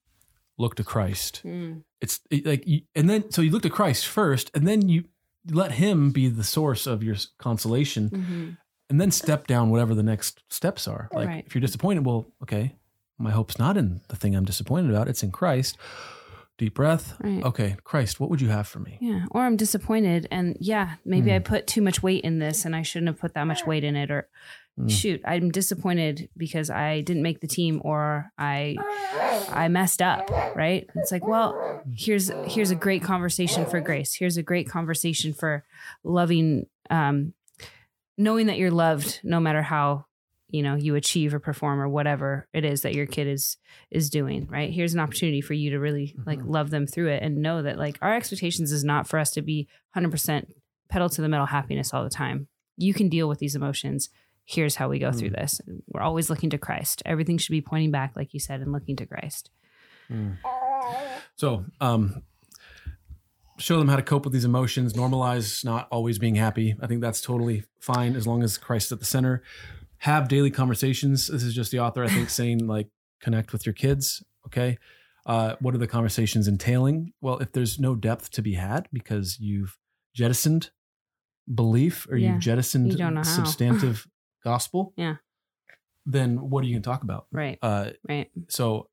Look 0.57 0.75
to 0.75 0.83
Christ. 0.83 1.41
Mm. 1.45 1.83
It's 2.01 2.19
like, 2.45 2.65
you, 2.67 2.81
and 2.95 3.09
then 3.09 3.29
so 3.31 3.41
you 3.41 3.51
look 3.51 3.63
to 3.63 3.69
Christ 3.69 4.05
first, 4.07 4.51
and 4.53 4.67
then 4.67 4.87
you 4.89 5.05
let 5.49 5.73
Him 5.73 6.11
be 6.11 6.27
the 6.27 6.43
source 6.43 6.87
of 6.87 7.03
your 7.03 7.15
consolation, 7.37 8.09
Mhm. 8.09 8.57
and 8.89 8.99
then 9.01 9.11
step 9.11 9.47
down 9.47 9.69
whatever 9.69 9.93
the 9.93 10.03
next 10.03 10.43
steps 10.49 10.87
are. 10.87 11.09
Like 11.13 11.27
Right. 11.27 11.43
if 11.45 11.53
you're 11.55 11.61
disappointed, 11.61 12.05
well, 12.05 12.27
okay, 12.43 12.75
my 13.17 13.31
hope's 13.31 13.57
not 13.59 13.77
in 13.77 14.01
the 14.09 14.15
thing 14.15 14.35
I'm 14.35 14.45
disappointed 14.45 14.89
about; 14.91 15.07
it's 15.07 15.23
in 15.23 15.31
Christ. 15.31 15.77
Deep 16.57 16.73
breath. 16.75 17.17
Right. 17.19 17.43
Okay, 17.43 17.75
Christ, 17.83 18.19
what 18.19 18.29
would 18.29 18.39
you 18.39 18.47
have 18.49 18.65
for 18.67 18.79
me? 18.79 18.97
Yeah, 19.01 19.25
or 19.31 19.41
I'm 19.41 19.57
disappointed, 19.57 20.27
and 20.31 20.55
yeah, 20.59 20.95
maybe 21.03 21.29
Hmm. 21.29 21.35
I 21.35 21.39
put 21.39 21.67
too 21.67 21.81
much 21.81 22.01
weight 22.01 22.23
in 22.23 22.39
this, 22.39 22.63
and 22.63 22.73
I 22.75 22.81
shouldn't 22.81 23.07
have 23.09 23.19
put 23.19 23.33
that 23.33 23.43
much 23.45 23.65
weight 23.65 23.83
in 23.83 23.95
it, 23.95 24.09
or 24.09 24.29
Mm. 24.79 24.91
shoot, 24.91 25.21
I'm 25.25 25.51
disappointed 25.51 26.27
because 26.35 26.69
I 26.69 26.99
didn't 26.99 27.23
make 27.23 27.39
the 27.39 27.47
team, 27.47 27.81
or 27.85 28.31
I 28.37 28.75
I 29.49 29.67
messed 29.69 30.01
up. 30.01 30.29
Right? 30.55 30.89
It's 30.95 31.11
like, 31.13 31.25
well, 31.25 31.81
here's 31.93 32.29
here's 32.45 32.71
a 32.71 32.75
great 32.75 33.01
conversation 33.03 33.65
for 33.65 33.79
grace. 33.79 34.13
Here's 34.15 34.35
a 34.37 34.43
great 34.43 34.69
conversation 34.69 35.33
for 35.33 35.63
loving, 36.03 36.67
um, 36.89 37.33
knowing 38.17 38.47
that 38.47 38.57
you're 38.57 38.71
loved, 38.71 39.19
no 39.23 39.39
matter 39.39 39.61
how 39.61 40.05
you 40.49 40.61
know 40.61 40.75
you 40.75 40.95
achieve 40.95 41.33
or 41.33 41.39
perform 41.39 41.79
or 41.79 41.89
whatever 41.89 42.47
it 42.53 42.63
is 42.63 42.81
that 42.83 42.93
your 42.93 43.05
kid 43.07 43.27
is 43.27 43.57
is 43.91 44.09
doing 44.09 44.47
right? 44.47 44.71
Here's 44.71 44.93
an 44.93 44.99
opportunity 44.99 45.41
for 45.41 45.53
you 45.53 45.71
to 45.71 45.79
really 45.79 46.15
like 46.25 46.39
Mhm. 46.39 46.49
love 46.49 46.69
them 46.69 46.85
through 46.87 47.09
it 47.09 47.23
and 47.23 47.37
know 47.41 47.61
that 47.63 47.77
like 47.77 47.97
our 48.01 48.15
expectations 48.15 48.71
is 48.71 48.83
not 48.83 49.07
for 49.07 49.17
us 49.19 49.31
to 49.31 49.41
be 49.41 49.67
100% 49.95 50.53
pedal 50.89 51.09
to 51.09 51.21
the 51.21 51.27
metal 51.29 51.47
happiness 51.47 51.93
all 51.93 52.03
the 52.03 52.09
time. 52.09 52.47
You 52.77 52.93
can 52.93 53.09
deal 53.09 53.27
with 53.27 53.39
these 53.39 53.55
emotions. 53.55 54.09
Here's 54.43 54.75
how 54.75 54.87
we 54.89 54.99
go 54.99 55.11
through 55.11 55.31
this. 55.31 55.59
We're 55.87 56.01
always 56.01 56.29
looking 56.29 56.51
to 56.51 56.57
christ. 56.59 57.01
Everything 57.05 57.37
should 57.39 57.51
be 57.51 57.61
pointing 57.61 57.89
back 57.91 58.15
like 58.15 58.33
you 58.33 58.39
said 58.39 58.61
and 58.61 58.71
looking 58.71 58.95
to 58.97 59.05
christ. 59.07 59.49
So, 61.35 61.65
um, 61.81 62.21
show 63.57 63.79
them 63.79 63.87
how 63.87 63.95
to 63.95 64.01
cope 64.01 64.23
with 64.25 64.33
these 64.33 64.45
emotions, 64.45 64.93
normalize 64.93 65.65
not 65.65 65.87
always 65.91 66.19
being 66.19 66.35
happy. 66.35 66.75
I 66.81 66.87
think 66.87 67.01
that's 67.01 67.21
totally 67.21 67.63
fine 67.79 68.15
as 68.15 68.27
long 68.27 68.43
as 68.43 68.57
Christ 68.57 68.87
is 68.87 68.91
at 68.93 68.99
the 68.99 69.05
center. 69.05 69.41
Have 69.99 70.27
daily 70.27 70.51
conversations. 70.51 71.27
This 71.27 71.43
is 71.43 71.53
just 71.53 71.71
the 71.71 71.79
author, 71.79 72.03
I 72.03 72.07
think, 72.09 72.29
saying 72.41 72.67
like 72.67 72.87
connect 73.21 73.53
with 73.53 73.65
your 73.65 73.73
kids. 73.73 74.23
Okay. 74.47 74.77
Uh, 75.25 75.55
what 75.59 75.73
are 75.73 75.79
the 75.79 75.87
conversations 75.87 76.47
entailing? 76.47 77.11
Well, 77.21 77.39
if 77.39 77.51
there's 77.51 77.79
no 77.79 77.95
depth 77.95 78.29
to 78.31 78.41
be 78.43 78.53
had 78.53 78.87
because 78.93 79.39
you've 79.39 79.77
jettisoned 80.13 80.69
belief 81.53 82.07
or 82.09 82.17
Yeah, 82.17 82.33
you've 82.33 82.41
jettisoned 82.41 82.97
you 82.97 83.23
substantive 83.23 84.07
gospel, 84.43 84.93
Yeah. 84.95 85.15
then 86.05 86.49
what 86.49 86.63
are 86.63 86.67
you 86.67 86.73
going 86.75 86.83
to 86.83 86.89
talk 86.89 87.01
about? 87.03 87.25
Right. 87.31 87.57
Uh, 87.61 87.91
Right. 88.07 88.29
so, 88.49 88.89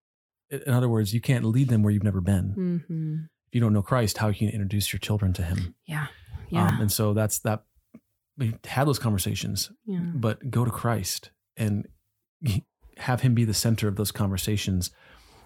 in 0.50 0.72
other 0.72 0.88
words, 0.88 1.12
you 1.12 1.20
can't 1.20 1.44
lead 1.44 1.68
them 1.68 1.82
where 1.82 1.92
you've 1.92 2.02
never 2.02 2.20
been. 2.20 2.78
hmm 2.86 3.14
If 3.48 3.54
you 3.54 3.60
don't 3.60 3.72
know 3.74 3.82
Christ, 3.82 4.18
how 4.18 4.32
can 4.32 4.46
you 4.46 4.52
introduce 4.52 4.92
your 4.92 5.00
children 5.00 5.32
to 5.34 5.42
Him? 5.42 5.74
Yeah. 5.86 6.06
Yeah. 6.48 6.68
Um, 6.68 6.80
and 6.82 6.92
so 6.92 7.12
that's 7.14 7.38
that. 7.40 7.64
We 8.38 8.54
had 8.64 8.86
those 8.86 8.98
conversations, 8.98 9.70
yeah. 9.86 10.00
but 10.00 10.50
go 10.50 10.64
to 10.64 10.70
Christ 10.70 11.30
and 11.56 11.86
have 12.96 13.20
Him 13.20 13.34
be 13.34 13.44
the 13.44 13.54
center 13.54 13.88
of 13.88 13.96
those 13.96 14.10
conversations. 14.10 14.90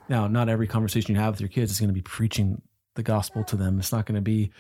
Now, 0.09 0.29
not 0.29 0.49
every 0.49 0.69
conversation 0.69 1.15
you 1.15 1.21
have 1.21 1.35
with 1.35 1.41
your 1.41 1.49
kids 1.49 1.73
is 1.73 1.81
going 1.81 1.89
to 1.89 1.95
be 1.95 2.03
preaching 2.03 2.63
the 2.95 3.03
gospel 3.03 3.45
to 3.45 3.57
them. 3.57 3.79
It's 3.79 3.93
not 3.93 4.07
going 4.07 4.15
to 4.15 4.21
be 4.21 4.53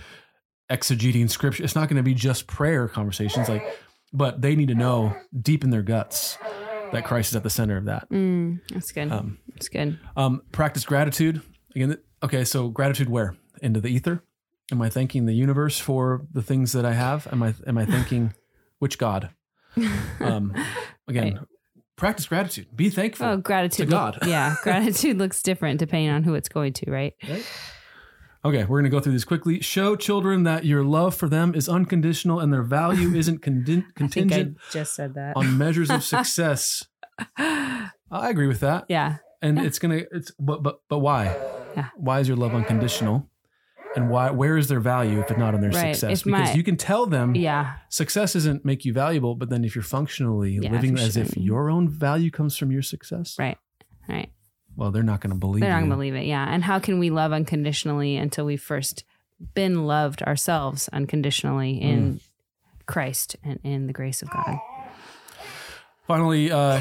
exegeting 0.70 1.30
scripture. 1.30 1.62
It's 1.62 1.76
not 1.76 1.88
going 1.88 1.98
to 1.98 2.02
be 2.02 2.14
just 2.14 2.46
prayer 2.46 2.88
conversations. 2.88 3.48
Like, 3.48 3.64
but 4.12 4.42
they 4.42 4.56
need 4.56 4.68
to 4.68 4.74
know 4.74 5.16
deep 5.40 5.62
in 5.62 5.70
their 5.70 5.82
guts 5.82 6.38
that 6.92 7.04
Christ 7.04 7.30
is 7.30 7.36
at 7.36 7.42
the 7.42 7.50
center 7.50 7.76
of 7.76 7.84
that. 7.86 8.08
Mm, 8.10 8.60
that's 8.70 8.92
good. 8.92 9.12
Um, 9.12 9.38
that's 9.48 9.68
good. 9.68 9.98
um, 10.16 10.42
practice 10.52 10.84
gratitude 10.84 11.42
again. 11.74 11.98
Okay, 12.22 12.44
so 12.44 12.68
gratitude 12.68 13.08
where 13.08 13.36
into 13.62 13.80
the 13.80 13.88
ether? 13.88 14.22
Am 14.72 14.82
I 14.82 14.88
thanking 14.88 15.26
the 15.26 15.32
universe 15.34 15.78
for 15.78 16.26
the 16.32 16.42
things 16.42 16.72
that 16.72 16.84
I 16.84 16.92
have? 16.94 17.28
Am 17.32 17.42
I 17.42 17.54
am 17.66 17.78
I 17.78 17.84
thanking 17.86 18.34
which 18.78 18.98
God? 18.98 19.30
Um, 20.20 20.52
again, 21.06 21.34
Right. 21.36 21.38
practice 21.96 22.26
gratitude. 22.26 22.66
Be 22.74 22.90
thankful. 22.90 23.26
oh, 23.26 23.36
gratitude. 23.36 23.88
to 23.90 23.96
look- 23.96 24.14
God. 24.20 24.28
yeah. 24.28 24.56
Gratitude 24.62 25.18
looks 25.18 25.42
different 25.42 25.78
depending 25.78 26.10
on 26.10 26.22
who 26.24 26.34
it's 26.34 26.48
going 26.48 26.72
to, 26.74 26.90
right? 26.90 27.12
Okay, 28.44 28.60
we're 28.64 28.78
going 28.80 28.84
to 28.84 28.90
go 28.90 29.00
through 29.00 29.12
these 29.12 29.24
quickly. 29.24 29.60
Show 29.60 29.96
children 29.96 30.44
that 30.44 30.64
your 30.64 30.84
love 30.84 31.14
for 31.14 31.28
them 31.28 31.54
is 31.54 31.68
unconditional 31.68 32.38
and 32.40 32.52
their 32.52 32.62
value 32.62 33.14
isn't 33.14 33.42
condi- 33.42 33.58
I 33.58 33.62
think 33.62 33.84
I 33.86 33.92
contingent 33.98 34.56
just 34.72 34.94
said 34.94 35.14
that. 35.14 35.36
on 35.36 35.58
measures 35.58 35.90
of 35.90 36.02
success. 36.04 36.84
I 37.38 37.90
agree 38.10 38.46
with 38.46 38.60
that. 38.60 38.84
yeah. 38.88 39.16
And 39.42 39.58
it's 39.58 39.78
gonna 39.78 40.02
it's 40.12 40.32
but 40.40 40.62
but 40.62 40.76
but 40.88 40.98
why? 41.00 41.36
Yeah. 41.76 41.88
Why 41.96 42.20
is 42.20 42.28
your 42.28 42.36
love 42.38 42.54
unconditional? 42.54 43.28
And 43.96 44.10
why 44.10 44.30
where 44.30 44.56
is 44.58 44.68
their 44.68 44.78
value 44.80 45.20
if 45.20 45.30
it's 45.30 45.38
not 45.38 45.54
in 45.54 45.60
their 45.62 45.70
Right. 45.70 45.96
success? 45.96 46.18
If 46.20 46.24
Because 46.24 46.48
my- 46.50 46.54
you 46.54 46.62
can 46.62 46.76
tell 46.76 47.06
them 47.06 47.34
Yeah. 47.34 47.76
success 47.88 48.34
doesn't 48.34 48.64
make 48.64 48.84
you 48.84 48.92
valuable, 48.92 49.34
but 49.34 49.48
then 49.50 49.64
if 49.64 49.74
you're 49.74 49.82
functionally 49.82 50.58
Yeah, 50.62 50.70
living 50.70 50.98
as 50.98 51.16
if 51.16 51.36
your 51.36 51.70
own 51.70 51.88
value 51.88 52.30
comes 52.30 52.56
from 52.58 52.70
your 52.70 52.82
success, 52.82 53.36
Right. 53.38 53.56
Right. 54.08 54.30
well, 54.76 54.90
they're 54.90 55.02
not 55.02 55.20
going 55.20 55.32
to 55.32 55.38
believe 55.38 55.62
They're 55.62 55.70
not 55.72 55.78
going 55.80 55.90
to 55.90 55.96
believe 55.96 56.14
it. 56.14 56.26
Yeah. 56.26 56.46
And 56.48 56.62
how 56.64 56.78
can 56.78 56.98
we 56.98 57.08
love 57.10 57.32
unconditionally 57.32 58.16
until 58.16 58.44
we've 58.44 58.60
first 58.62 59.04
been 59.54 59.86
loved 59.86 60.22
ourselves 60.22 60.88
unconditionally 60.92 61.80
in 61.80 62.14
Mm. 62.14 62.20
Christ 62.86 63.36
and 63.42 63.58
in 63.64 63.86
the 63.86 63.92
grace 63.92 64.20
of 64.22 64.30
God? 64.30 64.58
Finally, 66.06 66.52
uh, 66.52 66.80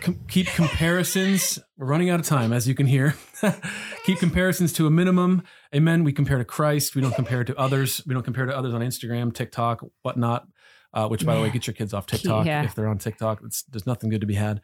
com- 0.00 0.20
keep 0.28 0.46
comparisons. 0.46 1.58
We're 1.76 1.86
running 1.86 2.08
out 2.10 2.20
of 2.20 2.26
time, 2.26 2.52
as 2.52 2.68
you 2.68 2.74
can 2.74 2.86
hear. 2.86 3.14
keep 4.06 4.18
comparisons 4.18 4.72
to 4.74 4.86
a 4.86 4.90
minimum. 4.90 5.42
Amen. 5.74 6.02
We 6.04 6.12
compare 6.12 6.38
to 6.38 6.44
Christ. 6.44 6.94
We 6.96 7.02
don't 7.02 7.14
compare 7.14 7.44
to 7.44 7.56
others. 7.56 8.02
We 8.06 8.14
don't 8.14 8.24
compare 8.24 8.46
to 8.46 8.56
others 8.56 8.74
on 8.74 8.80
Instagram, 8.80 9.32
TikTok, 9.32 9.84
whatnot. 10.02 10.46
Uh, 10.92 11.06
which, 11.06 11.24
by 11.24 11.36
the 11.36 11.40
way, 11.42 11.50
get 11.50 11.68
your 11.68 11.74
kids 11.74 11.94
off 11.94 12.06
TikTok 12.06 12.46
Yeah. 12.46 12.64
if 12.64 12.74
they're 12.74 12.88
on 12.88 12.98
TikTok. 12.98 13.42
It's, 13.44 13.62
there's 13.64 13.86
nothing 13.86 14.10
good 14.10 14.22
to 14.22 14.26
be 14.26 14.34
had. 14.34 14.60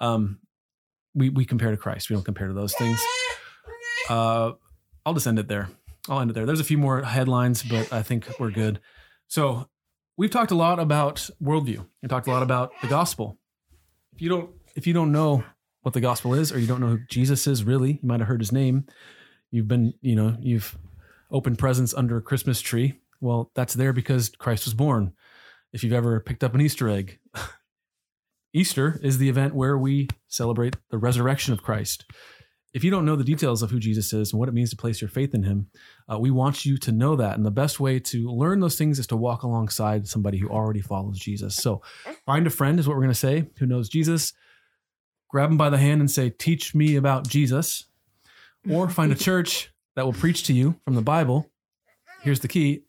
Um, 0.00 0.40
we 1.14 1.30
we 1.30 1.46
compare 1.46 1.70
to 1.70 1.76
Christ. 1.78 2.10
We 2.10 2.14
don't 2.16 2.24
compare 2.24 2.48
to 2.48 2.52
those 2.54 2.74
things. 2.74 3.00
Uh, 4.10 4.52
I'll 5.06 5.14
just 5.14 5.26
end 5.26 5.38
it 5.38 5.48
there. 5.48 5.68
I'll 6.08 6.20
end 6.20 6.30
it 6.30 6.34
there. 6.34 6.44
There's 6.44 6.60
a 6.60 6.64
few 6.64 6.78
more 6.78 7.02
headlines, 7.02 7.62
but 7.62 7.92
I 7.92 8.02
think 8.02 8.28
we're 8.38 8.50
good. 8.50 8.80
So 9.28 9.68
we've 10.18 10.30
talked 10.30 10.50
a 10.50 10.54
lot 10.56 10.78
about 10.78 11.28
worldview. 11.42 11.86
We 12.02 12.08
talked 12.08 12.26
a 12.26 12.30
lot 12.30 12.42
about 12.42 12.72
the 12.82 12.88
gospel. 12.88 13.38
If 14.14 14.20
you 14.20 14.28
don't 14.28 14.50
if 14.74 14.86
you 14.86 14.92
don't 14.92 15.12
know 15.12 15.44
what 15.82 15.94
the 15.94 16.00
gospel 16.00 16.34
is, 16.34 16.52
or 16.52 16.58
you 16.58 16.66
don't 16.66 16.80
know 16.80 16.88
who 16.88 17.00
Jesus 17.08 17.46
is 17.46 17.64
really, 17.64 17.92
you 17.92 18.08
might 18.08 18.20
have 18.20 18.28
heard 18.28 18.40
his 18.40 18.52
name. 18.52 18.84
You've 19.52 19.68
been, 19.68 19.94
you 20.00 20.16
know, 20.16 20.36
you've 20.40 20.76
opened 21.30 21.58
presents 21.58 21.94
under 21.94 22.16
a 22.16 22.22
Christmas 22.22 22.60
tree. 22.60 22.94
Well, 23.20 23.52
that's 23.54 23.74
there 23.74 23.92
because 23.92 24.30
Christ 24.30 24.64
was 24.64 24.74
born. 24.74 25.12
If 25.72 25.84
you've 25.84 25.92
ever 25.92 26.18
picked 26.18 26.42
up 26.42 26.54
an 26.54 26.60
Easter 26.60 26.88
egg, 26.88 27.18
Easter 28.52 28.98
is 29.02 29.18
the 29.18 29.28
event 29.28 29.54
where 29.54 29.78
we 29.78 30.08
celebrate 30.26 30.76
the 30.90 30.98
resurrection 30.98 31.52
of 31.52 31.62
Christ. 31.62 32.04
If 32.74 32.82
you 32.82 32.90
don't 32.90 33.04
know 33.04 33.16
the 33.16 33.24
details 33.24 33.62
of 33.62 33.70
who 33.70 33.78
Jesus 33.78 34.14
is 34.14 34.32
and 34.32 34.40
what 34.40 34.48
it 34.48 34.54
means 34.54 34.70
to 34.70 34.76
place 34.76 35.02
your 35.02 35.10
faith 35.10 35.34
in 35.34 35.42
him, 35.42 35.68
uh, 36.10 36.18
we 36.18 36.30
want 36.30 36.64
you 36.64 36.78
to 36.78 36.92
know 36.92 37.16
that. 37.16 37.36
And 37.36 37.44
the 37.44 37.50
best 37.50 37.78
way 37.78 37.98
to 38.00 38.30
learn 38.30 38.60
those 38.60 38.76
things 38.76 38.98
is 38.98 39.06
to 39.08 39.16
walk 39.16 39.42
alongside 39.42 40.08
somebody 40.08 40.38
who 40.38 40.48
already 40.48 40.80
follows 40.80 41.18
Jesus. 41.18 41.54
So 41.56 41.82
find 42.24 42.46
a 42.46 42.50
friend, 42.50 42.80
is 42.80 42.88
what 42.88 42.94
we're 42.94 43.02
going 43.02 43.10
to 43.10 43.14
say, 43.14 43.50
who 43.58 43.66
knows 43.66 43.90
Jesus. 43.90 44.32
Grab 45.28 45.50
them 45.50 45.58
by 45.58 45.68
the 45.68 45.78
hand 45.78 46.00
and 46.00 46.10
say, 46.10 46.30
Teach 46.30 46.74
me 46.74 46.96
about 46.96 47.28
Jesus. 47.28 47.86
Or 48.70 48.88
find 48.88 49.10
a 49.12 49.16
church 49.16 49.72
that 49.96 50.04
will 50.04 50.12
preach 50.12 50.44
to 50.44 50.52
you 50.52 50.76
from 50.84 50.94
the 50.94 51.02
Bible. 51.02 51.50
Here's 52.22 52.40
the 52.40 52.48
key 52.48 52.82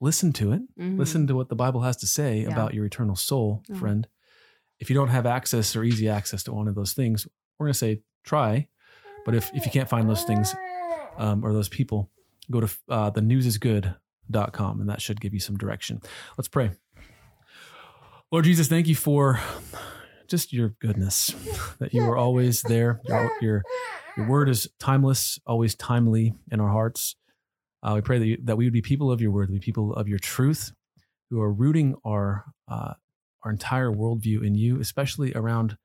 listen 0.00 0.32
to 0.32 0.52
it. 0.52 0.62
Mhm. 0.78 0.98
Listen 0.98 1.26
to 1.26 1.34
what 1.34 1.50
the 1.50 1.54
Bible 1.54 1.82
has 1.82 1.96
to 1.98 2.06
say 2.06 2.40
Yeah. 2.42 2.48
about 2.48 2.72
your 2.72 2.86
eternal 2.86 3.16
soul, 3.16 3.62
friend. 3.78 4.08
If 4.78 4.88
you 4.88 4.94
don't 4.96 5.08
have 5.08 5.26
access 5.26 5.76
or 5.76 5.84
easy 5.84 6.08
access 6.08 6.42
to 6.44 6.52
one 6.54 6.68
of 6.68 6.74
those 6.74 6.94
things, 6.94 7.26
we're 7.58 7.66
going 7.66 7.74
to 7.74 7.78
say 7.78 8.00
try. 8.24 8.68
But 9.26 9.34
if, 9.34 9.50
if 9.54 9.66
you 9.66 9.70
can't 9.70 9.90
find 9.90 10.08
those 10.08 10.24
things 10.24 10.54
um, 11.18 11.44
or 11.44 11.52
those 11.52 11.68
people, 11.68 12.10
go 12.50 12.60
to 12.60 12.70
uh, 12.88 13.10
the 13.10 13.20
newsisgood.com 13.20 14.80
and 14.80 14.88
that 14.88 15.02
should 15.02 15.20
give 15.20 15.34
you 15.34 15.40
some 15.40 15.58
direction. 15.58 16.00
Let's 16.38 16.48
pray. 16.48 16.70
Lord 18.32 18.46
Jesus, 18.46 18.68
thank 18.68 18.86
you 18.86 18.94
for 18.94 19.38
just 20.28 20.52
your 20.52 20.70
goodness, 20.80 21.34
that 21.78 21.92
you 21.92 22.02
are 22.04 22.16
always 22.16 22.62
there. 22.62 23.00
Your, 23.04 23.30
your, 23.42 23.62
your 24.16 24.26
word 24.26 24.48
is 24.48 24.68
timeless, 24.78 25.38
always 25.46 25.74
timely 25.74 26.34
in 26.50 26.60
our 26.60 26.68
hearts. 26.68 27.16
Uh, 27.82 27.92
we 27.94 28.00
pray 28.00 28.18
that, 28.18 28.26
you, 28.26 28.38
that 28.44 28.56
we 28.56 28.64
would 28.64 28.72
be 28.72 28.82
people 28.82 29.10
of 29.10 29.20
your 29.20 29.30
word, 29.30 29.50
be 29.50 29.58
people 29.58 29.94
of 29.94 30.08
your 30.08 30.18
truth, 30.18 30.72
who 31.30 31.40
are 31.40 31.52
rooting 31.52 31.94
our 32.04 32.44
uh, 32.68 32.94
our 33.42 33.50
entire 33.50 33.90
worldview 33.90 34.44
in 34.44 34.54
you, 34.54 34.80
especially 34.80 35.32
around 35.34 35.78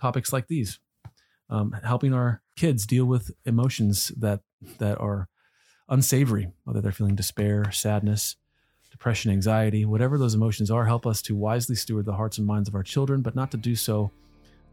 topics 0.00 0.32
like 0.32 0.46
these, 0.46 0.78
um, 1.50 1.74
helping 1.82 2.14
our 2.14 2.42
kids 2.56 2.86
deal 2.86 3.06
with 3.06 3.32
emotions 3.44 4.12
that 4.16 4.40
that 4.78 5.00
are 5.00 5.28
unsavory, 5.88 6.52
whether 6.64 6.80
they're 6.80 6.92
feeling 6.92 7.16
despair, 7.16 7.70
sadness, 7.72 8.36
depression, 8.90 9.30
anxiety, 9.30 9.84
whatever 9.84 10.18
those 10.18 10.34
emotions 10.34 10.70
are. 10.70 10.84
Help 10.84 11.06
us 11.06 11.22
to 11.22 11.34
wisely 11.34 11.74
steward 11.74 12.04
the 12.04 12.14
hearts 12.14 12.38
and 12.38 12.46
minds 12.46 12.68
of 12.68 12.74
our 12.74 12.82
children, 12.82 13.22
but 13.22 13.34
not 13.34 13.50
to 13.50 13.56
do 13.56 13.74
so. 13.74 14.10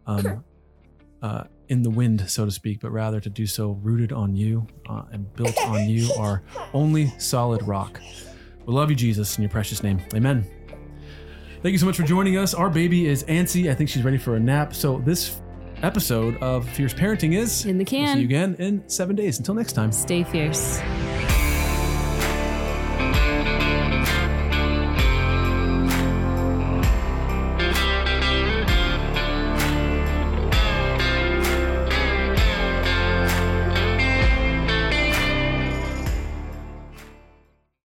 Um, 0.06 0.44
uh, 1.22 1.46
in 1.70 1.82
the 1.82 1.90
wind, 1.90 2.30
so 2.30 2.46
to 2.46 2.52
speak, 2.52 2.80
but 2.82 2.92
rather 2.92 3.20
to 3.20 3.30
do 3.30 3.46
so 3.46 3.80
rooted 3.82 4.12
on 4.12 4.36
you 4.36 4.68
uh, 4.90 5.04
and 5.12 5.34
built 5.36 5.58
on 5.66 5.90
you, 5.90 6.12
our 6.18 6.42
only 6.74 7.08
solid 7.18 7.66
rock. 7.68 8.00
We 8.66 8.74
love 8.74 8.90
you, 8.90 8.96
Jesus, 8.96 9.38
in 9.38 9.44
your 9.44 9.50
precious 9.50 9.84
name. 9.84 10.02
Amen. 10.14 10.46
Thank 11.62 11.72
you 11.72 11.80
so 11.80 11.86
much 11.86 11.96
for 11.96 12.04
joining 12.04 12.38
us. 12.38 12.54
Our 12.54 12.70
baby 12.70 13.08
is 13.08 13.24
antsy. 13.26 13.72
I 13.72 13.74
think 13.74 13.90
she's 13.90 14.04
ready 14.04 14.18
for 14.18 14.36
a 14.36 14.40
nap. 14.40 14.74
So, 14.76 15.00
this 15.00 15.42
episode 15.82 16.38
of 16.38 16.68
Fierce 16.70 16.94
Parenting 16.94 17.36
is 17.36 17.66
In 17.66 17.78
the 17.78 17.86
We'll 17.90 18.08
see 18.14 18.20
you 18.20 18.26
again 18.26 18.56
in 18.60 18.88
seven 18.90 19.16
days. 19.16 19.38
Until 19.38 19.54
next 19.54 19.74
time. 19.74 19.92
Stay 19.92 20.24
fierce. 20.24 20.82